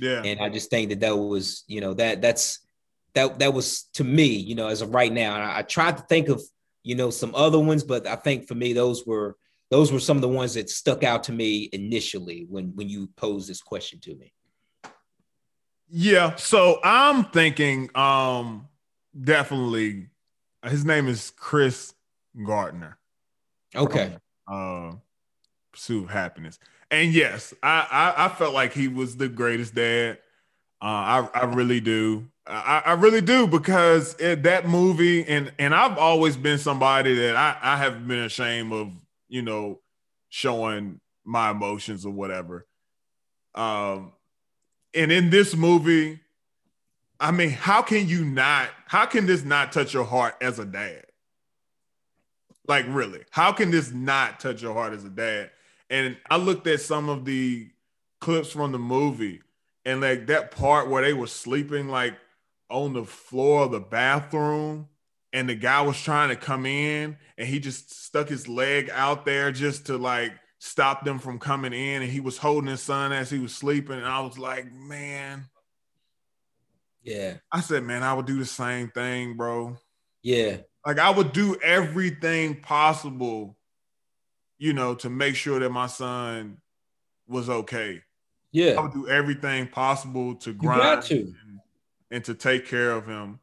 Yeah. 0.00 0.22
and 0.24 0.40
i 0.40 0.48
just 0.48 0.70
think 0.70 0.88
that 0.88 1.00
that 1.00 1.16
was 1.16 1.62
you 1.68 1.80
know 1.80 1.94
that 1.94 2.20
that's 2.20 2.58
that 3.14 3.38
that 3.38 3.54
was 3.54 3.84
to 3.94 4.02
me 4.02 4.26
you 4.26 4.56
know 4.56 4.66
as 4.66 4.82
of 4.82 4.92
right 4.92 5.12
now 5.12 5.34
and 5.34 5.44
I, 5.44 5.58
I 5.58 5.62
tried 5.62 5.98
to 5.98 6.02
think 6.04 6.28
of 6.28 6.42
you 6.84 6.94
know 6.94 7.10
some 7.10 7.34
other 7.34 7.58
ones 7.58 7.82
but 7.82 8.06
i 8.06 8.14
think 8.14 8.46
for 8.46 8.54
me 8.54 8.72
those 8.72 9.04
were 9.04 9.36
those 9.70 9.90
were 9.90 9.98
some 9.98 10.16
of 10.16 10.20
the 10.20 10.28
ones 10.28 10.54
that 10.54 10.70
stuck 10.70 11.02
out 11.02 11.24
to 11.24 11.32
me 11.32 11.68
initially 11.72 12.46
when 12.48 12.66
when 12.76 12.88
you 12.88 13.08
posed 13.16 13.48
this 13.48 13.60
question 13.60 13.98
to 13.98 14.14
me 14.14 14.32
Yeah, 15.88 16.36
so 16.36 16.80
I'm 16.84 17.24
thinking 17.26 17.90
um 17.96 18.68
definitely 19.18 20.08
his 20.64 20.84
name 20.84 21.08
is 21.08 21.30
Chris 21.36 21.94
Gardner. 22.46 22.98
okay 23.74 24.16
Uh 24.46 24.92
Pursuit 25.72 26.04
of 26.04 26.10
Happiness. 26.10 26.58
And 26.90 27.12
yes, 27.12 27.52
I, 27.62 27.86
I 27.90 28.26
I 28.26 28.28
felt 28.28 28.54
like 28.54 28.72
he 28.72 28.86
was 28.88 29.16
the 29.16 29.28
greatest 29.28 29.74
dad. 29.74 30.18
Uh 30.80 30.84
I 30.86 31.28
I 31.34 31.44
really 31.44 31.80
do. 31.80 32.28
I, 32.46 32.82
I 32.86 32.92
really 32.92 33.22
do 33.22 33.46
because 33.46 34.14
it, 34.18 34.42
that 34.42 34.68
movie 34.68 35.24
and 35.26 35.52
and 35.58 35.74
I've 35.74 35.96
always 35.96 36.36
been 36.36 36.58
somebody 36.58 37.14
that 37.14 37.36
I, 37.36 37.56
I 37.62 37.76
have 37.78 38.06
been 38.06 38.18
ashamed 38.18 38.72
of, 38.72 38.92
you 39.28 39.42
know, 39.42 39.80
showing 40.28 41.00
my 41.24 41.50
emotions 41.50 42.04
or 42.04 42.12
whatever. 42.12 42.66
Um 43.54 44.12
and 44.94 45.10
in 45.10 45.30
this 45.30 45.56
movie, 45.56 46.20
I 47.18 47.30
mean, 47.30 47.50
how 47.50 47.82
can 47.82 48.08
you 48.08 48.24
not? 48.24 48.68
How 48.86 49.06
can 49.06 49.26
this 49.26 49.44
not 49.44 49.72
touch 49.72 49.94
your 49.94 50.04
heart 50.04 50.34
as 50.40 50.58
a 50.58 50.64
dad? 50.64 51.04
Like, 52.66 52.86
really, 52.88 53.22
how 53.30 53.52
can 53.52 53.70
this 53.70 53.92
not 53.92 54.40
touch 54.40 54.62
your 54.62 54.74
heart 54.74 54.92
as 54.92 55.04
a 55.04 55.10
dad? 55.10 55.50
And 55.90 56.16
I 56.30 56.36
looked 56.36 56.66
at 56.66 56.80
some 56.80 57.08
of 57.08 57.24
the 57.24 57.68
clips 58.20 58.50
from 58.50 58.72
the 58.72 58.78
movie, 58.78 59.42
and 59.84 60.00
like 60.00 60.26
that 60.26 60.50
part 60.50 60.88
where 60.88 61.02
they 61.02 61.12
were 61.12 61.26
sleeping, 61.26 61.88
like 61.88 62.14
on 62.74 62.92
the 62.92 63.04
floor 63.04 63.64
of 63.64 63.70
the 63.70 63.80
bathroom, 63.80 64.88
and 65.32 65.48
the 65.48 65.54
guy 65.54 65.80
was 65.82 66.00
trying 66.00 66.28
to 66.30 66.36
come 66.36 66.66
in, 66.66 67.16
and 67.38 67.48
he 67.48 67.60
just 67.60 68.04
stuck 68.04 68.28
his 68.28 68.48
leg 68.48 68.90
out 68.92 69.24
there 69.24 69.52
just 69.52 69.86
to 69.86 69.96
like 69.96 70.32
stop 70.58 71.04
them 71.04 71.18
from 71.20 71.38
coming 71.38 71.72
in, 71.72 72.02
and 72.02 72.10
he 72.10 72.20
was 72.20 72.36
holding 72.36 72.68
his 72.68 72.82
son 72.82 73.12
as 73.12 73.30
he 73.30 73.38
was 73.38 73.54
sleeping, 73.54 73.96
and 73.96 74.06
I 74.06 74.20
was 74.20 74.38
like, 74.38 74.72
man. 74.72 75.44
yeah 77.02 77.34
I 77.52 77.60
said, 77.60 77.84
man, 77.84 78.02
I 78.02 78.12
would 78.12 78.26
do 78.26 78.38
the 78.38 78.44
same 78.44 78.88
thing, 78.90 79.36
bro. 79.36 79.76
yeah 80.22 80.58
Like 80.84 80.98
I 80.98 81.10
would 81.10 81.32
do 81.32 81.56
everything 81.62 82.60
possible, 82.60 83.56
you 84.58 84.72
know, 84.72 84.96
to 84.96 85.08
make 85.08 85.36
sure 85.36 85.60
that 85.60 85.70
my 85.70 85.86
son 85.86 86.58
was 87.28 87.48
okay. 87.48 88.02
Yeah. 88.50 88.74
I 88.78 88.82
would 88.82 88.92
do 88.92 89.08
everything 89.08 89.66
possible 89.68 90.36
to 90.36 90.52
got 90.52 90.62
grind 90.62 91.02
to. 91.04 91.34
And, 92.14 92.24
to 92.24 92.34
take 92.34 92.66
care 92.66 92.92
of 92.92 93.06
him. 93.06 93.40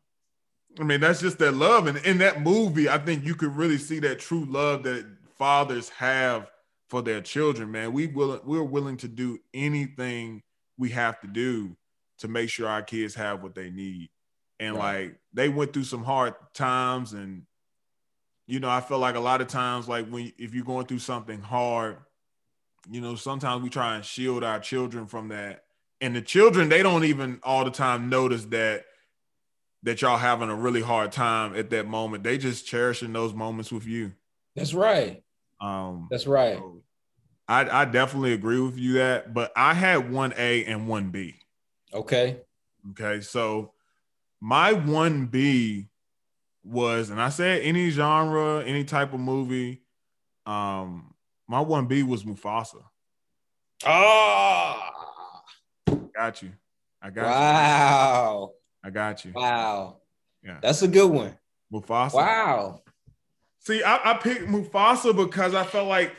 I 0.79 0.84
mean, 0.84 1.01
that's 1.01 1.19
just 1.19 1.39
that 1.39 1.53
love. 1.53 1.88
And 1.88 1.97
in 1.99 2.19
that 2.19 2.41
movie, 2.41 2.88
I 2.88 2.97
think 2.97 3.25
you 3.25 3.36
could 3.36 3.55
really 3.55 3.77
see 3.77 3.99
that 3.99 4.19
true 4.19 4.45
love 4.45 4.84
that 4.84 5.05
fathers 5.38 5.89
have 5.89 6.49
for 6.89 7.01
their 7.01 7.21
children, 7.21 7.71
man. 7.71 7.93
We 7.93 8.07
will 8.07 8.41
we're 8.45 8.63
willing 8.63 8.97
to 8.97 9.07
do 9.07 9.39
anything 9.53 10.41
we 10.77 10.89
have 10.89 11.19
to 11.21 11.27
do 11.27 11.75
to 12.19 12.27
make 12.27 12.49
sure 12.49 12.67
our 12.67 12.81
kids 12.81 13.15
have 13.15 13.41
what 13.43 13.55
they 13.55 13.69
need. 13.69 14.10
And 14.60 14.75
Right. 14.75 15.05
like 15.05 15.19
they 15.34 15.49
went 15.49 15.73
through 15.73 15.86
some 15.86 16.03
hard 16.03 16.36
times 16.53 17.13
and 17.13 17.43
you 18.47 18.60
know, 18.60 18.69
I 18.69 18.81
feel 18.81 18.99
like 18.99 19.15
a 19.15 19.19
lot 19.19 19.41
of 19.41 19.47
times 19.47 19.88
like 19.88 20.07
when 20.10 20.34
if 20.38 20.53
you're 20.53 20.65
going 20.65 20.86
through 20.86 20.99
something 20.99 21.41
hard, 21.41 21.97
you 22.89 23.01
know, 23.01 23.15
sometimes 23.15 23.63
we 23.63 23.69
try 23.69 23.95
and 23.95 24.05
shield 24.05 24.43
our 24.43 24.60
children 24.60 25.07
from 25.07 25.29
that. 25.29 25.63
And 26.02 26.16
the 26.16 26.22
children, 26.22 26.68
they 26.68 26.84
don't 26.84 27.06
even 27.06 27.40
all 27.44 27.64
the 27.64 27.72
time 27.72 28.10
notice 28.10 28.46
that 28.46 28.86
that 29.84 30.02
y'all 30.02 30.18
having 30.18 30.50
a 30.50 30.56
really 30.56 30.82
hard 30.82 31.12
time 31.12 31.56
at 31.56 31.70
that 31.72 31.88
moment. 31.88 32.24
They 32.24 32.38
just 32.38 32.66
cherishing 32.66 33.14
those 33.14 33.34
moments 33.34 33.72
with 33.72 33.86
you. 33.86 34.12
that's 34.56 34.74
right 34.74 35.24
Um 35.60 36.08
that's 36.12 36.28
right 36.28 36.58
so 36.58 36.84
I, 37.48 37.82
I 37.82 37.86
definitely 37.86 38.34
agree 38.34 38.60
with 38.60 38.78
you 38.78 38.94
that, 38.94 39.34
but 39.34 39.52
I 39.56 39.74
had 39.74 40.12
one 40.12 40.34
A 40.38 40.64
and 40.66 40.88
one 40.88 41.10
B. 41.10 41.36
okay 41.94 42.42
Okay. 42.92 43.22
So 43.22 43.74
my 44.40 44.74
one 44.74 45.28
B 45.28 45.88
was, 46.64 47.10
and 47.10 47.22
I 47.22 47.30
said 47.30 47.62
any 47.62 47.90
genre, 47.90 48.64
any 48.64 48.84
type 48.84 49.14
of 49.14 49.20
movie. 49.20 49.84
Um, 50.46 51.14
my 51.48 51.60
one 51.60 51.86
B 51.86 52.04
was 52.04 52.24
Mufasa. 52.24 52.84
oh 53.86 55.11
Got 55.88 56.41
you. 56.41 56.52
I 57.02 57.10
got 57.10 57.22
you. 57.22 57.28
wow 57.28 58.52
I 58.84 58.89
got 58.89 59.26
you. 59.26 59.32
wow 59.34 59.98
Yeah. 60.44 60.60
that's 60.62 60.82
a 60.82 60.88
good 60.88 61.10
one 61.10 61.38
Mufasa. 61.74 62.13
wow 62.13 62.82
See, 63.63 63.84
I, 63.84 64.12
I 64.12 64.13
picked 64.15 64.48
Mufasa 64.48 65.15
because 65.15 65.54
I 65.54 65.63
felt 65.63 65.88
like 65.88 66.15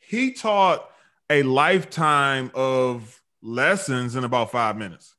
he 0.00 0.32
taught 0.32 0.90
a 1.30 1.44
lifetime 1.44 2.50
of 2.54 3.22
lessons 3.40 4.16
in 4.16 4.24
about 4.24 4.50
five 4.50 4.76
minutes. 4.76 5.14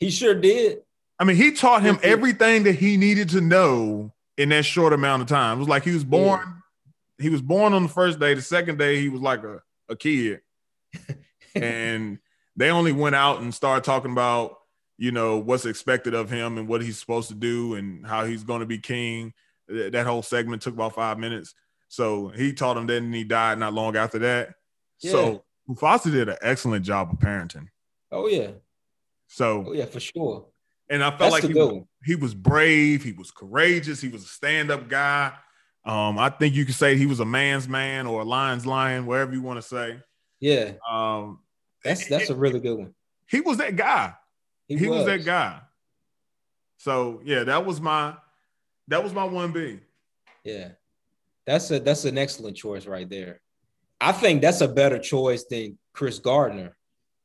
He 0.00 0.10
sure 0.10 0.34
did. 0.34 0.78
I 1.20 1.24
mean, 1.24 1.36
he 1.36 1.52
taught 1.52 1.82
him 1.82 2.00
everything 2.02 2.64
that 2.64 2.74
he 2.74 2.96
needed 2.96 3.28
to 3.30 3.40
know 3.40 4.12
in 4.36 4.48
that 4.48 4.64
short 4.64 4.92
amount 4.92 5.22
of 5.22 5.28
time. 5.28 5.56
It 5.56 5.60
was 5.60 5.68
like 5.68 5.84
he 5.84 5.92
was 5.92 6.02
born. 6.02 6.40
Yeah. 6.44 7.22
He 7.22 7.28
was 7.28 7.40
born 7.40 7.72
on 7.72 7.84
the 7.84 7.88
first 7.88 8.18
day. 8.18 8.34
The 8.34 8.42
second 8.42 8.78
day, 8.78 9.00
he 9.00 9.08
was 9.08 9.20
like 9.20 9.44
a, 9.44 9.62
a 9.88 9.94
kid. 9.94 10.40
and 11.54 12.18
they 12.56 12.70
only 12.70 12.92
went 12.92 13.14
out 13.14 13.40
and 13.40 13.54
started 13.54 13.84
talking 13.84 14.12
about, 14.12 14.58
you 14.96 15.10
know, 15.10 15.38
what's 15.38 15.66
expected 15.66 16.14
of 16.14 16.30
him 16.30 16.58
and 16.58 16.68
what 16.68 16.82
he's 16.82 16.98
supposed 16.98 17.28
to 17.28 17.34
do 17.34 17.74
and 17.74 18.06
how 18.06 18.24
he's 18.24 18.44
going 18.44 18.60
to 18.60 18.66
be 18.66 18.78
king. 18.78 19.32
That 19.68 20.06
whole 20.06 20.22
segment 20.22 20.62
took 20.62 20.74
about 20.74 20.94
five 20.94 21.18
minutes. 21.18 21.54
So 21.88 22.28
he 22.28 22.52
taught 22.52 22.76
him 22.76 22.86
that 22.86 22.98
and 22.98 23.14
he 23.14 23.24
died 23.24 23.58
not 23.58 23.72
long 23.72 23.96
after 23.96 24.18
that. 24.20 24.54
Yeah. 25.00 25.10
So 25.10 25.44
Mufasa 25.68 26.10
did 26.10 26.28
an 26.28 26.36
excellent 26.42 26.84
job 26.84 27.10
of 27.12 27.18
parenting. 27.18 27.68
Oh 28.12 28.28
yeah. 28.28 28.50
So 29.26 29.64
oh, 29.68 29.72
yeah, 29.72 29.86
for 29.86 30.00
sure. 30.00 30.46
And 30.88 31.02
I 31.02 31.08
felt 31.08 31.32
That's 31.32 31.32
like 31.32 31.44
he 31.44 31.54
was, 31.54 31.82
he 32.04 32.14
was, 32.14 32.34
brave, 32.34 33.02
he 33.02 33.12
was 33.12 33.30
courageous, 33.30 34.00
he 34.00 34.08
was 34.08 34.22
a 34.22 34.28
stand-up 34.28 34.88
guy. 34.88 35.32
Um, 35.84 36.18
I 36.18 36.28
think 36.28 36.54
you 36.54 36.66
could 36.66 36.74
say 36.74 36.96
he 36.96 37.06
was 37.06 37.20
a 37.20 37.24
man's 37.24 37.68
man 37.68 38.06
or 38.06 38.20
a 38.20 38.24
lion's 38.24 38.66
lion, 38.66 39.06
wherever 39.06 39.32
you 39.32 39.42
want 39.42 39.60
to 39.60 39.66
say. 39.66 39.98
Yeah. 40.40 40.72
Um, 40.88 41.40
that's 41.84 42.06
that's 42.06 42.30
a 42.30 42.34
really 42.34 42.60
good 42.60 42.78
one. 42.78 42.94
He 43.28 43.40
was 43.40 43.58
that 43.58 43.76
guy. 43.76 44.14
He, 44.66 44.76
he 44.76 44.88
was. 44.88 45.04
was. 45.04 45.06
that 45.06 45.24
guy. 45.24 45.60
So 46.78 47.20
yeah, 47.24 47.44
that 47.44 47.64
was 47.64 47.80
my 47.80 48.14
that 48.88 49.02
was 49.02 49.12
my 49.12 49.24
one 49.24 49.52
B. 49.52 49.80
Yeah, 50.42 50.70
that's 51.46 51.70
a 51.70 51.78
that's 51.80 52.04
an 52.04 52.18
excellent 52.18 52.56
choice 52.56 52.86
right 52.86 53.08
there. 53.08 53.40
I 54.00 54.12
think 54.12 54.42
that's 54.42 54.60
a 54.60 54.68
better 54.68 54.98
choice 54.98 55.44
than 55.44 55.78
Chris 55.92 56.18
Gardner 56.18 56.76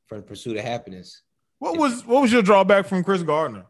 from 0.07 0.23
Pursuit 0.23 0.57
of 0.57 0.63
Happiness. 0.63 1.23
What 1.59 1.77
was 1.77 2.05
what 2.05 2.21
was 2.21 2.31
your 2.31 2.41
drawback 2.41 2.85
from 2.85 3.03
Chris 3.03 3.23
Gardner? 3.23 3.65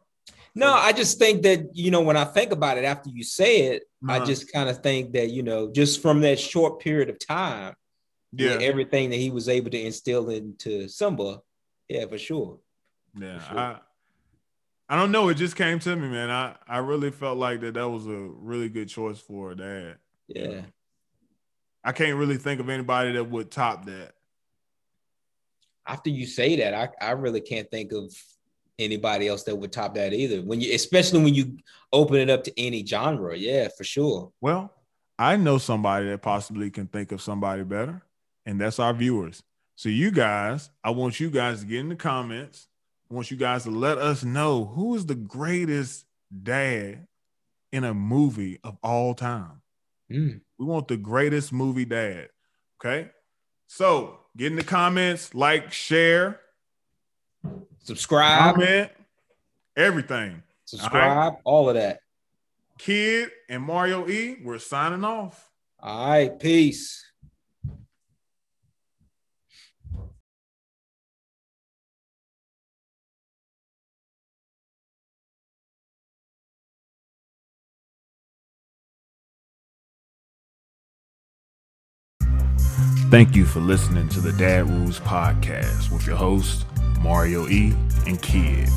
No, 0.55 0.73
I 0.73 0.91
just 0.91 1.19
think 1.19 1.43
that 1.43 1.75
you 1.75 1.91
know 1.91 2.01
when 2.01 2.17
I 2.17 2.25
think 2.25 2.51
about 2.51 2.77
it 2.77 2.83
after 2.83 3.09
you 3.09 3.23
say 3.23 3.61
it, 3.67 3.83
uh-huh. 4.07 4.21
I 4.21 4.25
just 4.25 4.51
kind 4.51 4.69
of 4.69 4.81
think 4.81 5.13
that 5.13 5.31
you 5.31 5.43
know 5.43 5.71
just 5.71 6.01
from 6.01 6.21
that 6.21 6.39
short 6.39 6.79
period 6.79 7.09
of 7.09 7.17
time, 7.19 7.75
yeah, 8.31 8.57
everything 8.61 9.09
that 9.09 9.17
he 9.17 9.29
was 9.29 9.49
able 9.49 9.71
to 9.71 9.79
instill 9.79 10.29
into 10.29 10.87
Simba, 10.87 11.41
yeah, 11.87 12.05
for 12.05 12.17
sure. 12.17 12.59
Yeah, 13.17 13.39
for 13.39 13.49
sure. 13.49 13.59
I 13.59 13.79
I 14.91 14.95
don't 14.95 15.11
know. 15.11 15.29
It 15.29 15.35
just 15.35 15.55
came 15.55 15.79
to 15.79 15.95
me, 15.95 16.07
man. 16.09 16.29
I 16.29 16.55
I 16.67 16.77
really 16.77 17.11
felt 17.11 17.37
like 17.37 17.61
that 17.61 17.75
that 17.75 17.89
was 17.89 18.07
a 18.07 18.17
really 18.17 18.69
good 18.69 18.89
choice 18.89 19.19
for 19.19 19.55
dad. 19.55 19.97
Yeah. 20.27 20.61
I 21.83 21.91
can't 21.93 22.17
really 22.17 22.37
think 22.37 22.59
of 22.59 22.69
anybody 22.69 23.13
that 23.13 23.23
would 23.23 23.49
top 23.49 23.85
that 23.85 24.13
after 25.89 26.09
you 26.11 26.25
say 26.25 26.55
that, 26.57 26.73
I, 26.73 27.07
I 27.07 27.11
really 27.11 27.41
can't 27.41 27.69
think 27.69 27.91
of 27.91 28.13
anybody 28.77 29.27
else 29.27 29.43
that 29.43 29.55
would 29.55 29.73
top 29.73 29.95
that 29.95 30.13
either. 30.13 30.41
When 30.41 30.61
you, 30.61 30.73
especially 30.73 31.23
when 31.23 31.33
you 31.33 31.57
open 31.91 32.17
it 32.17 32.29
up 32.29 32.43
to 32.43 32.59
any 32.59 32.85
genre, 32.85 33.35
yeah, 33.35 33.67
for 33.75 33.83
sure. 33.83 34.31
Well, 34.39 34.71
I 35.17 35.35
know 35.35 35.57
somebody 35.57 36.07
that 36.09 36.21
possibly 36.21 36.69
can 36.69 36.87
think 36.87 37.11
of 37.11 37.21
somebody 37.21 37.63
better, 37.63 38.03
and 38.45 38.59
that's 38.59 38.79
our 38.79 38.93
viewers. 38.93 39.43
So, 39.75 39.89
you 39.89 40.11
guys, 40.11 40.69
I 40.83 40.91
want 40.91 41.19
you 41.19 41.29
guys 41.29 41.61
to 41.61 41.65
get 41.65 41.79
in 41.79 41.89
the 41.89 41.95
comments. 41.95 42.67
I 43.09 43.13
want 43.13 43.31
you 43.31 43.37
guys 43.37 43.63
to 43.63 43.71
let 43.71 43.97
us 43.97 44.23
know 44.23 44.65
who 44.65 44.95
is 44.95 45.05
the 45.05 45.15
greatest 45.15 46.05
dad 46.43 47.07
in 47.71 47.83
a 47.83 47.93
movie 47.93 48.59
of 48.63 48.77
all 48.83 49.13
time. 49.13 49.61
Mm. 50.11 50.41
We 50.57 50.65
want 50.65 50.87
the 50.87 50.97
greatest 50.97 51.53
movie 51.53 51.85
dad. 51.85 52.29
Okay. 52.79 53.09
So, 53.67 54.19
Get 54.39 54.53
in 54.53 54.55
the 54.55 54.63
comments, 54.63 55.33
like, 55.33 55.73
share, 55.73 56.39
subscribe, 57.83 58.55
comment, 58.55 58.89
everything. 59.75 60.43
Subscribe, 60.63 61.11
all, 61.11 61.29
right? 61.29 61.37
all 61.43 61.69
of 61.69 61.75
that. 61.75 61.99
Kidd 62.77 63.31
and 63.49 63.61
Mario 63.61 64.07
E, 64.07 64.37
we're 64.41 64.59
signing 64.59 65.03
off. 65.03 65.51
All 65.81 66.09
right, 66.09 66.39
peace. 66.39 67.03
Thank 83.09 83.35
you 83.35 83.45
for 83.45 83.59
listening 83.59 84.07
to 84.09 84.21
the 84.21 84.31
Dad 84.33 84.69
Rules 84.69 84.99
podcast 84.99 85.91
with 85.91 86.05
your 86.05 86.15
host, 86.15 86.67
Mario 87.01 87.47
E. 87.47 87.73
and 88.05 88.21
Kidd. 88.21 88.69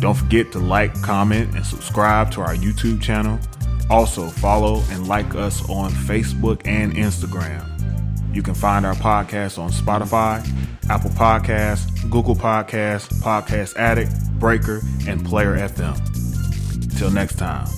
Don't 0.00 0.16
forget 0.16 0.50
to 0.52 0.58
like, 0.58 1.00
comment, 1.02 1.54
and 1.54 1.64
subscribe 1.64 2.32
to 2.32 2.40
our 2.40 2.56
YouTube 2.56 3.00
channel. 3.00 3.38
Also, 3.88 4.26
follow 4.26 4.82
and 4.90 5.06
like 5.06 5.36
us 5.36 5.62
on 5.70 5.92
Facebook 5.92 6.66
and 6.66 6.94
Instagram. 6.94 7.64
You 8.34 8.42
can 8.42 8.54
find 8.54 8.84
our 8.84 8.96
podcast 8.96 9.56
on 9.56 9.70
Spotify, 9.70 10.44
Apple 10.90 11.10
Podcasts, 11.10 12.10
Google 12.10 12.34
Podcasts, 12.34 13.12
Podcast 13.22 13.76
Addict, 13.76 14.10
Breaker, 14.40 14.80
and 15.06 15.24
Player 15.24 15.56
FM. 15.56 16.98
Till 16.98 17.12
next 17.12 17.38
time. 17.38 17.68